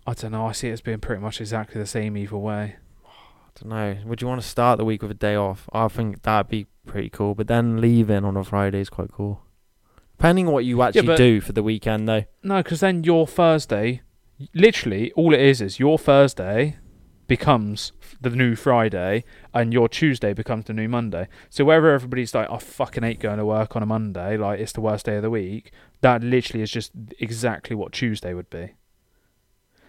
[0.07, 0.47] I don't know.
[0.47, 2.77] I see it as being pretty much exactly the same either way.
[3.07, 3.97] I don't know.
[4.07, 5.69] Would you want to start the week with a day off?
[5.73, 7.35] I think that'd be pretty cool.
[7.35, 9.44] But then leaving on a Friday is quite cool.
[10.19, 12.25] Depending on what you actually but- do for the weekend, though.
[12.43, 14.03] No, because then your Thursday,
[14.55, 16.77] literally, all it is is your Thursday
[17.27, 21.27] becomes the new Friday, and your Tuesday becomes the new Monday.
[21.49, 24.73] So wherever everybody's like, "I fucking hate going to work on a Monday," like it's
[24.73, 25.73] the worst day of the week.
[26.03, 28.75] That literally is just exactly what Tuesday would be.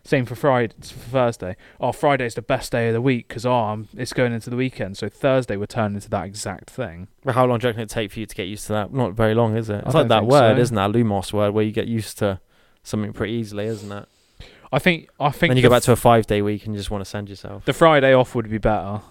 [0.06, 1.56] Same for Friday, for Thursday.
[1.80, 4.56] Oh, Friday's the best day of the week because oh, I'm, it's going into the
[4.56, 4.98] weekend.
[4.98, 7.08] So Thursday would turn into that exact thing.
[7.24, 8.94] But how long do you reckon it take for you to get used to that?
[8.94, 9.78] Not very long, is it?
[9.84, 10.62] I It's like that word, so.
[10.62, 12.40] isn't that Lumos word, where you get used to
[12.84, 14.08] something pretty easily, isn't it?
[14.72, 16.80] I think I think Then you go back to a five day week and you
[16.80, 17.66] just want to send yourself.
[17.66, 19.02] the Friday off would be better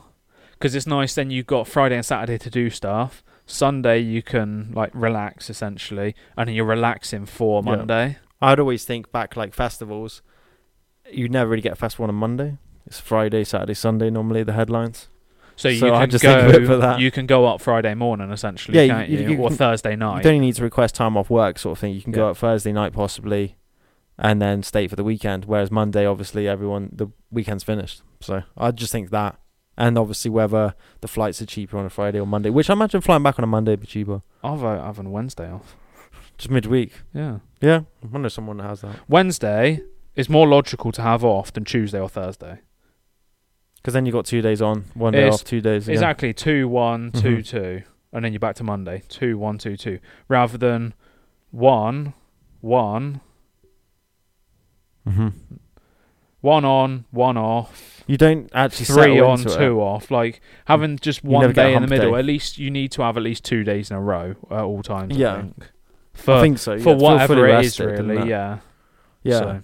[0.52, 1.14] because it's nice.
[1.14, 3.24] Then you've got Friday and Saturday to do stuff.
[3.46, 7.76] Sunday you can like relax essentially, and then you're relaxing for Yeah.
[7.76, 8.18] Monday.
[8.40, 10.22] I'd always think back like festivals.
[11.10, 12.58] You never really get a festival on a Monday.
[12.86, 15.08] It's Friday, Saturday, Sunday normally the headlines.
[15.56, 16.34] So you So I can just go.
[16.42, 17.00] think of it for that.
[17.00, 19.28] You can go up Friday morning essentially, Yeah, can't you- you?
[19.30, 20.18] you or can- Thursday night.
[20.18, 21.94] You don't need to request time off work, sort of thing.
[21.94, 23.56] You can go up Thursday night possibly,
[24.18, 25.44] and then stay for the weekend.
[25.44, 28.02] Whereas Monday, obviously, everyone the weekend's finished.
[28.20, 29.38] So I just think that,
[29.78, 33.00] and obviously whether the flights are cheaper on a Friday or Monday, which I imagine
[33.00, 35.76] flying back on a Monday would be cheaper, I'll vote having uh, Wednesday off.
[36.36, 36.92] just midweek.
[37.14, 39.82] Yeah, Yeah, I know someone that has that Wednesday
[40.16, 42.60] is more logical to have off than Tuesday or Thursday.
[43.76, 45.84] because then you got two days on, one day It's- off, two days.
[45.86, 45.92] again.
[45.94, 47.46] Exactly two one two Mhm.
[47.46, 47.82] two,
[48.14, 49.98] and then you're back to Monday two one two two,
[50.28, 50.94] rather than
[51.50, 52.14] one
[52.62, 53.20] one
[55.06, 55.28] hmm
[56.40, 58.02] one on one off.
[58.06, 59.58] You don't actually Three settle on, into it.
[59.58, 60.10] two off.
[60.10, 62.12] Like having just one get a day in the hump middle.
[62.12, 62.18] day.
[62.18, 64.82] At least you need to have at least two days in a row at all
[64.82, 65.16] times.
[65.16, 65.32] Yeah.
[65.34, 65.70] I think.
[66.12, 66.74] For I think so.
[66.74, 68.20] You for have to feel whatever it is, rested and really.
[68.22, 68.28] that.
[68.28, 68.58] Yeah.
[69.22, 69.38] Yeah.
[69.38, 69.62] So,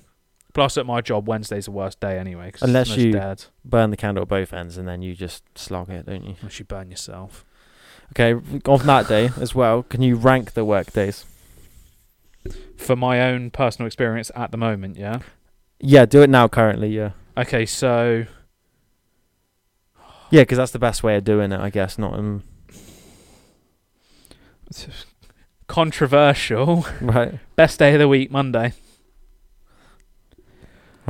[0.55, 2.51] plus, at my job, Wednesday's the worst day anyway.
[2.51, 3.45] 'cause Unless you- dead.
[3.65, 6.35] Burn the candle at both ends and then you just slog it, don't you?
[6.41, 7.45] unless you burn yourself.
[8.13, 8.35] Okay,
[8.67, 11.25] on that day as well, can you rank the work days?
[12.77, 15.21] For my own personal experience at the moment, yeah.
[15.79, 17.11] Yeah, do it now currently, yeah.
[17.37, 18.25] Okay, so
[20.31, 21.99] Yeah, because that's the best way of doing it, I guess.
[21.99, 22.43] Not um,
[25.67, 26.87] controversial.
[27.01, 28.73] right, Best day of the week, Monday.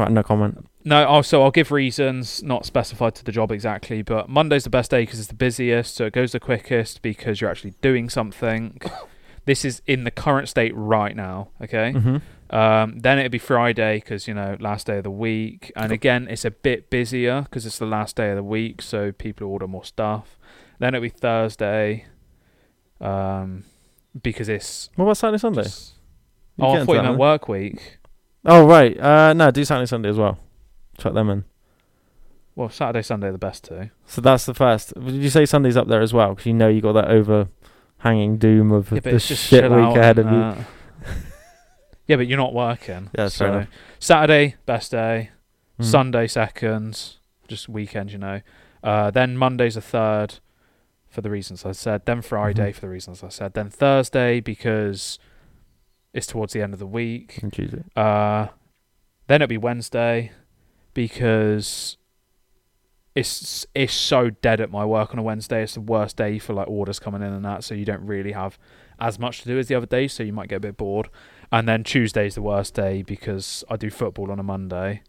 [0.01, 0.11] Right.
[0.11, 0.67] No comment.
[0.85, 4.91] No, also I'll give reasons not specified to the job exactly, but Monday's the best
[4.91, 8.81] day because it's the busiest, so it goes the quickest because you're actually doing something.
[9.47, 11.95] This is in the current state right now, okay?
[11.97, 12.55] Mm-hmm.
[12.55, 16.29] Um, then it'd be Friday because you know last day of the week, and again
[16.29, 19.67] it's a bit busier because it's the last day of the week, so people order
[19.67, 20.39] more stuff.
[20.79, 22.05] Then it'll be Thursday,
[23.01, 23.65] um,
[24.23, 24.91] because it's.
[24.97, 25.63] What about Saturday, Sunday?
[25.63, 25.95] just-
[26.61, 27.99] oh, I thought you meant work week.
[28.45, 28.99] Oh right.
[28.99, 30.39] Uh, no, do Saturday, Sunday as well.
[30.99, 31.45] Chuck them in.
[32.57, 33.91] Well, Saturday, Sunday are the best two.
[34.07, 34.93] So that's the first.
[34.95, 36.31] Did you say Sunday's up there as well?
[36.31, 40.27] Because you know you got that overhanging doom of Yeah, the shit week ahead of
[40.27, 40.65] you.
[42.07, 43.11] yeah, but you're not working.
[43.17, 43.67] Yeah, so.
[43.99, 45.31] Saturday, best day.
[45.79, 45.85] Mm.
[45.85, 47.17] Sunday, second.
[47.49, 48.41] Just weekend, you know.
[48.83, 50.39] Uh, then Monday's a third,
[51.09, 52.05] for the reasons I said.
[52.07, 52.75] Then Friday Mhm.
[52.75, 53.55] for the reasons I said.
[53.55, 55.19] Then Thursday because
[56.13, 57.39] it's towards the end of the week.
[57.43, 57.85] And Tuesday.
[57.97, 58.49] Uh,
[59.27, 60.33] then it'll be Wednesday
[60.95, 61.97] because
[63.15, 65.63] it's it's so dead at my work on a Wednesday.
[65.63, 68.33] It's the worst day for like orders coming in and that, so you don't really
[68.33, 68.59] have
[68.99, 71.09] as much to do as the other days, so you might get a bit bored.
[71.51, 75.03] And then Tuesday's the worst day because I do football on a Monday.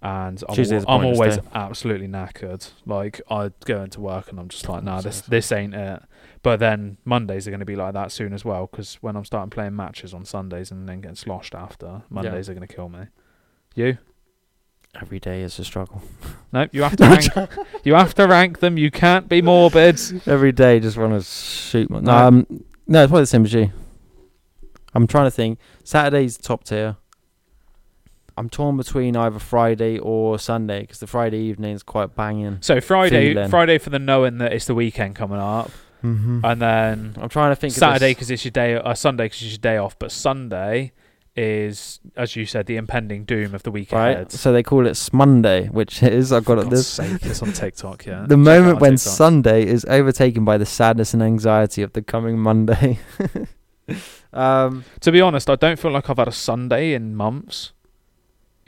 [0.00, 1.42] And I'm, Tuesday's al- a I'm always day.
[1.54, 2.70] absolutely knackered.
[2.86, 6.02] Like I go into work and I'm just like, nah, this this ain't it.
[6.42, 9.24] But then Mondays are going to be like that soon as well because when I'm
[9.24, 12.88] starting playing matches on Sundays and then getting sloshed after, Mondays are going to kill
[12.88, 13.06] me.
[13.74, 13.98] You?
[15.00, 16.02] Every day is a struggle.
[16.50, 17.04] No, you have to
[17.36, 17.50] rank.
[17.84, 18.78] you have to rank them.
[18.78, 20.00] You can't be morbid.
[20.26, 21.90] Every day, just want to shoot.
[21.90, 22.26] My, no, No.
[22.26, 22.46] um,
[22.86, 23.70] no, it's probably the same as you.
[24.94, 25.58] I'm trying to think.
[25.84, 26.96] Saturday's top tier.
[28.38, 32.58] I'm torn between either Friday or Sunday because the Friday evening is quite banging.
[32.62, 33.50] So Friday, Feeling.
[33.50, 35.70] Friday for the knowing that it's the weekend coming up,
[36.02, 36.44] Mm-hmm.
[36.44, 37.72] and then I'm trying to think.
[37.72, 38.74] Saturday because it's your day.
[38.76, 39.98] Uh, Sunday because it's your day off.
[39.98, 40.92] But Sunday
[41.38, 44.00] is, as you said, the impending doom of the weekend.
[44.00, 44.32] right.
[44.32, 46.68] So they call it Smonday, which is I've got it.
[46.70, 48.06] This sake, it's on TikTok.
[48.06, 48.22] Yeah.
[48.28, 49.12] the Check moment when TikTok.
[49.12, 52.98] Sunday is overtaken by the sadness and anxiety of the coming Monday.
[54.32, 57.72] um, To be honest, I don't feel like I've had a Sunday in months.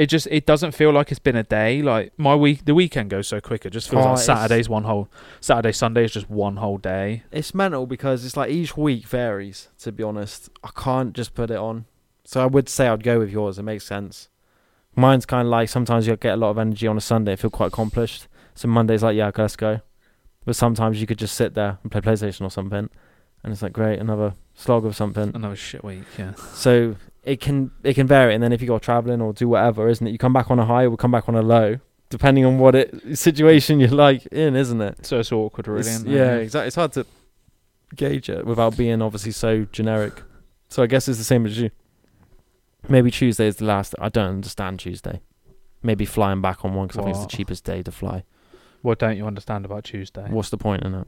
[0.01, 1.83] It just it doesn't feel like it's been a day.
[1.83, 3.67] Like my week, the weekend goes so quick.
[3.67, 5.09] It just feels Oh, like Saturday's one whole
[5.41, 7.25] Saturday, Sunday is just one whole day.
[7.31, 9.69] it's mental because it's like each week varies.
[9.81, 11.85] To be honest, I can't just put it on.
[12.25, 13.59] So I would say I'd go with yours.
[13.59, 14.29] It makes sense.
[14.97, 17.51] Mine's kind of like sometimes you get a lot of energy on a Sunday, feel
[17.51, 18.27] quite accomplished.
[18.55, 19.81] So Monday's like, yeah, okay, let's go.
[20.47, 22.89] But sometimes you could just sit there and play PlayStation or something,
[23.45, 25.33] and it's like great, another slog of something.
[25.35, 26.05] Another shit week.
[26.19, 26.35] Yeah.
[26.55, 29.89] So it can it can vary, and then if you go traveling or do whatever,
[29.89, 30.11] isn't it?
[30.11, 32.75] You come back on a high or come back on a low, depending on what
[32.75, 35.05] it situation you're like in, isn't it?
[35.07, 35.81] So it's awkward, really.
[35.81, 36.17] It's- isn't it?
[36.17, 36.67] yeah, exactly.
[36.69, 37.07] It's hard to
[37.97, 40.23] gauge it without being obviously so generic.
[40.69, 41.71] So I guess it's the same as you.
[42.89, 43.95] Maybe Tuesday is the last.
[43.99, 45.21] I don't understand Tuesday.
[45.83, 48.25] Maybe flying back on one because I think it's the cheapest day to fly.
[48.83, 50.27] What don't you understand about Tuesday?
[50.31, 51.07] What's the point in it?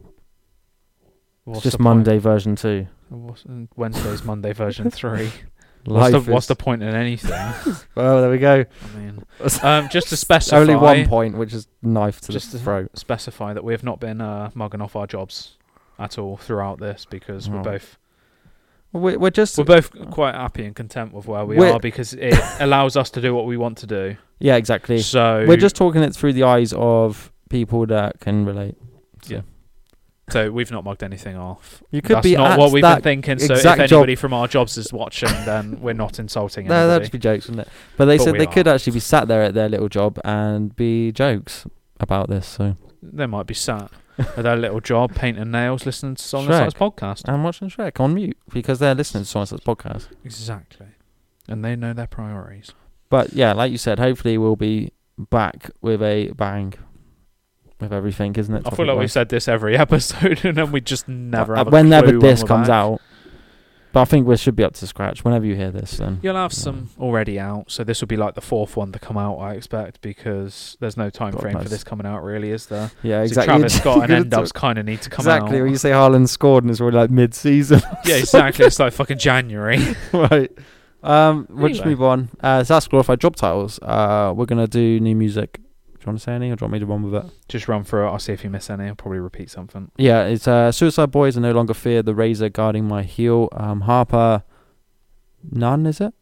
[1.45, 1.85] What's it's just point?
[1.85, 2.87] Monday version two.
[3.09, 3.45] What's-
[3.77, 5.31] Wednesday's Monday version three.
[5.85, 7.31] What's the, what's the point in anything?
[7.95, 8.65] Well, there we go.
[8.95, 9.25] I mean,
[9.63, 12.91] um, just to specify, Only one point, which is knife to Just the to- throat.
[12.99, 15.57] specify that we have not been uh, mugging off our jobs
[15.99, 17.99] at all throughout this because we're both
[18.93, 22.35] We're, we're just we're both quite happy and content with where we are because it
[22.61, 24.17] allows us to do what we want to do.
[24.39, 24.99] yeah, exactly.
[25.01, 28.77] So We're just talking it through the eyes of people that can relate.
[29.23, 29.35] So.
[29.35, 29.41] Yeah.
[30.31, 31.83] So we've not mugged anything off.
[31.91, 33.39] You could That's be not what we've been thinking.
[33.39, 36.81] So if exact job- anybody from our jobs is watching, then we're not insulting anybody.
[36.81, 37.73] No, that'd just be jokes, wouldn't it?
[37.97, 38.75] But they But said we they could are.
[38.75, 41.67] actually be sat there at their little job and be jokes
[42.01, 42.47] about this.
[42.47, 46.59] So They might be sat at their little job, painting nails, listening to and Shrek.
[46.59, 47.23] Size podcast.
[47.29, 50.09] I'm watching Shrek on mute because they're listening to Science podcast.
[50.25, 50.87] Exactly.
[51.49, 52.71] And they know their priorities.
[53.11, 56.75] But yeah, like you said, hopefully we'll be back with a bang
[57.83, 58.63] with everything, isn't it?
[58.67, 61.73] I feel like we've said this every episode, and then we just never Uh, have
[61.73, 62.75] whenever this comes back.
[62.75, 63.01] out.
[63.93, 65.99] But I think we should be up to scratch whenever you hear this.
[65.99, 68.99] Then You'll have some already out, so this will be like the fourth one to
[68.99, 72.53] come out, I expect, because there's no time God frame for this coming out, really,
[72.53, 72.91] is there?
[73.03, 73.45] yeah, So exactly.
[73.59, 75.31] Travis Scott and End Ups kind of need to come exactly.
[75.31, 75.43] out.
[75.49, 75.63] Exactly.
[75.63, 78.65] When you say Haaland scored and it's already like mid-season, yeah, exactly.
[78.65, 79.79] it's like fucking January.
[80.15, 80.51] right?
[81.03, 81.91] Um, we'll just Anyway.
[81.97, 82.29] move on.
[82.41, 83.79] Uh, so that's glorified job titles.
[83.83, 85.61] Uh, we're gonna do new music.
[86.03, 87.31] Do you want to say any, or do you want me to run with it?
[87.47, 88.11] Just run through it.
[88.11, 88.89] I'll see if you miss any.
[88.89, 89.93] I'll probably repeat something.
[89.97, 93.83] Yeah, it's uh, Suicide Boys and No Longer Fear, The Razor Guarding My Heel, um,
[93.83, 94.43] Harper,
[95.49, 96.13] none is it?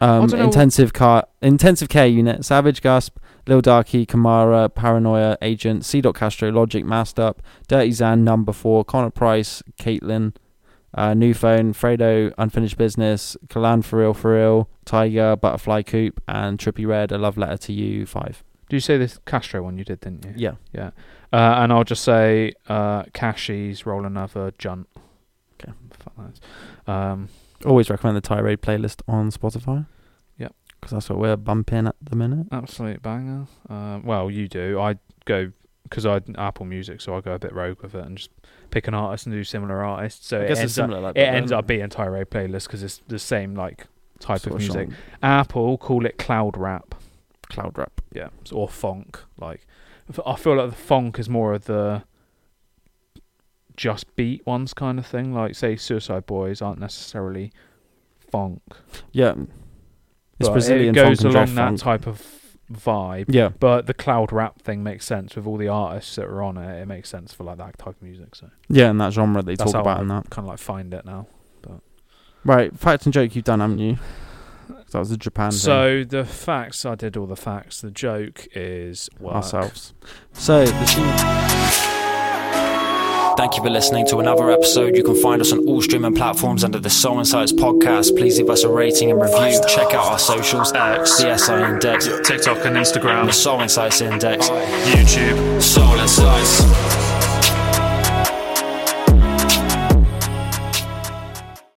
[0.00, 6.00] Um, intensive car, intensive care unit, Savage Gasp, Lil Darkie, Kamara, Paranoia, Agent, C.
[6.00, 10.36] Dot Castro, Logic, Masked Up, Dirty Zan, Number Four, Connor Price, Caitlin,
[10.94, 16.60] uh, New Phone, Fredo, Unfinished Business, Kalan For Real For Real, Tiger, Butterfly Coop, and
[16.60, 18.44] Trippie Redd, A Love Letter to You Five.
[18.72, 20.32] Did you say this Castro one you did, didn't you?
[20.34, 20.92] Yeah, Yeah.
[21.30, 24.88] Uh, and I'll just say uh, Cashies, roll another junt.
[25.62, 25.74] Okay.
[25.98, 26.14] Fuck
[26.86, 26.90] that.
[26.90, 27.28] Um,
[27.66, 29.84] always recommend the Tirade playlist on Spotify.
[30.38, 30.54] Yep.
[30.80, 32.46] because that's what we're bumping at the minute.
[32.50, 33.46] absolute banger.
[33.68, 34.80] Uh, well, you do.
[34.80, 34.94] I
[35.26, 35.52] go
[35.82, 38.30] because I Apple Music, so I go a bit rogue with it and just
[38.70, 40.26] pick an artist and do similar artists.
[40.28, 42.82] So I it guess it's ends, up, like it ends up being tirade playlist because
[42.82, 43.86] it's the same like
[44.18, 44.88] type Sort of music.
[44.88, 44.96] song.
[45.22, 46.94] Apple call it cloud rap.
[47.50, 48.00] cloud rap.
[48.12, 49.20] Yeah, or funk.
[49.38, 49.66] Like,
[50.26, 52.02] I feel like the funk is more of the
[53.76, 55.32] just beat ones kind of thing.
[55.34, 57.52] Like, say, Suicide Boys aren't necessarily
[58.30, 58.60] funk.
[59.12, 59.34] Yeah,
[60.38, 61.80] it's but Brazilian It goes along that funk.
[61.80, 62.22] type of
[62.72, 63.26] vibe.
[63.28, 66.56] Yeah, But the cloud rap thing makes sense with all the artists that are on
[66.56, 66.80] it.
[66.82, 68.34] It makes sense for like that type of music.
[68.34, 70.30] So yeah, in that genre they that's talk about I in that.
[70.30, 71.26] kind of like find it now.
[71.62, 71.80] But
[72.44, 73.98] Right, fact and joke you've done, haven't you?
[74.90, 75.58] That was a Japan thing.
[75.58, 77.80] So the facts, I did all the facts.
[77.80, 79.34] The joke is work.
[79.36, 79.94] ourselves.
[80.32, 82.12] So the scene-
[83.34, 84.94] Thank you for listening to another episode.
[84.94, 88.16] You can find us on all streaming platforms under the Soul Insights podcast.
[88.16, 89.58] Please leave us a rating and review.
[89.66, 94.48] Check out our socials at CSI Index, TikTok and Instagram, the Instagram, Soul Insights Index,
[94.50, 95.60] YouTube.
[95.62, 97.11] Soul Insights.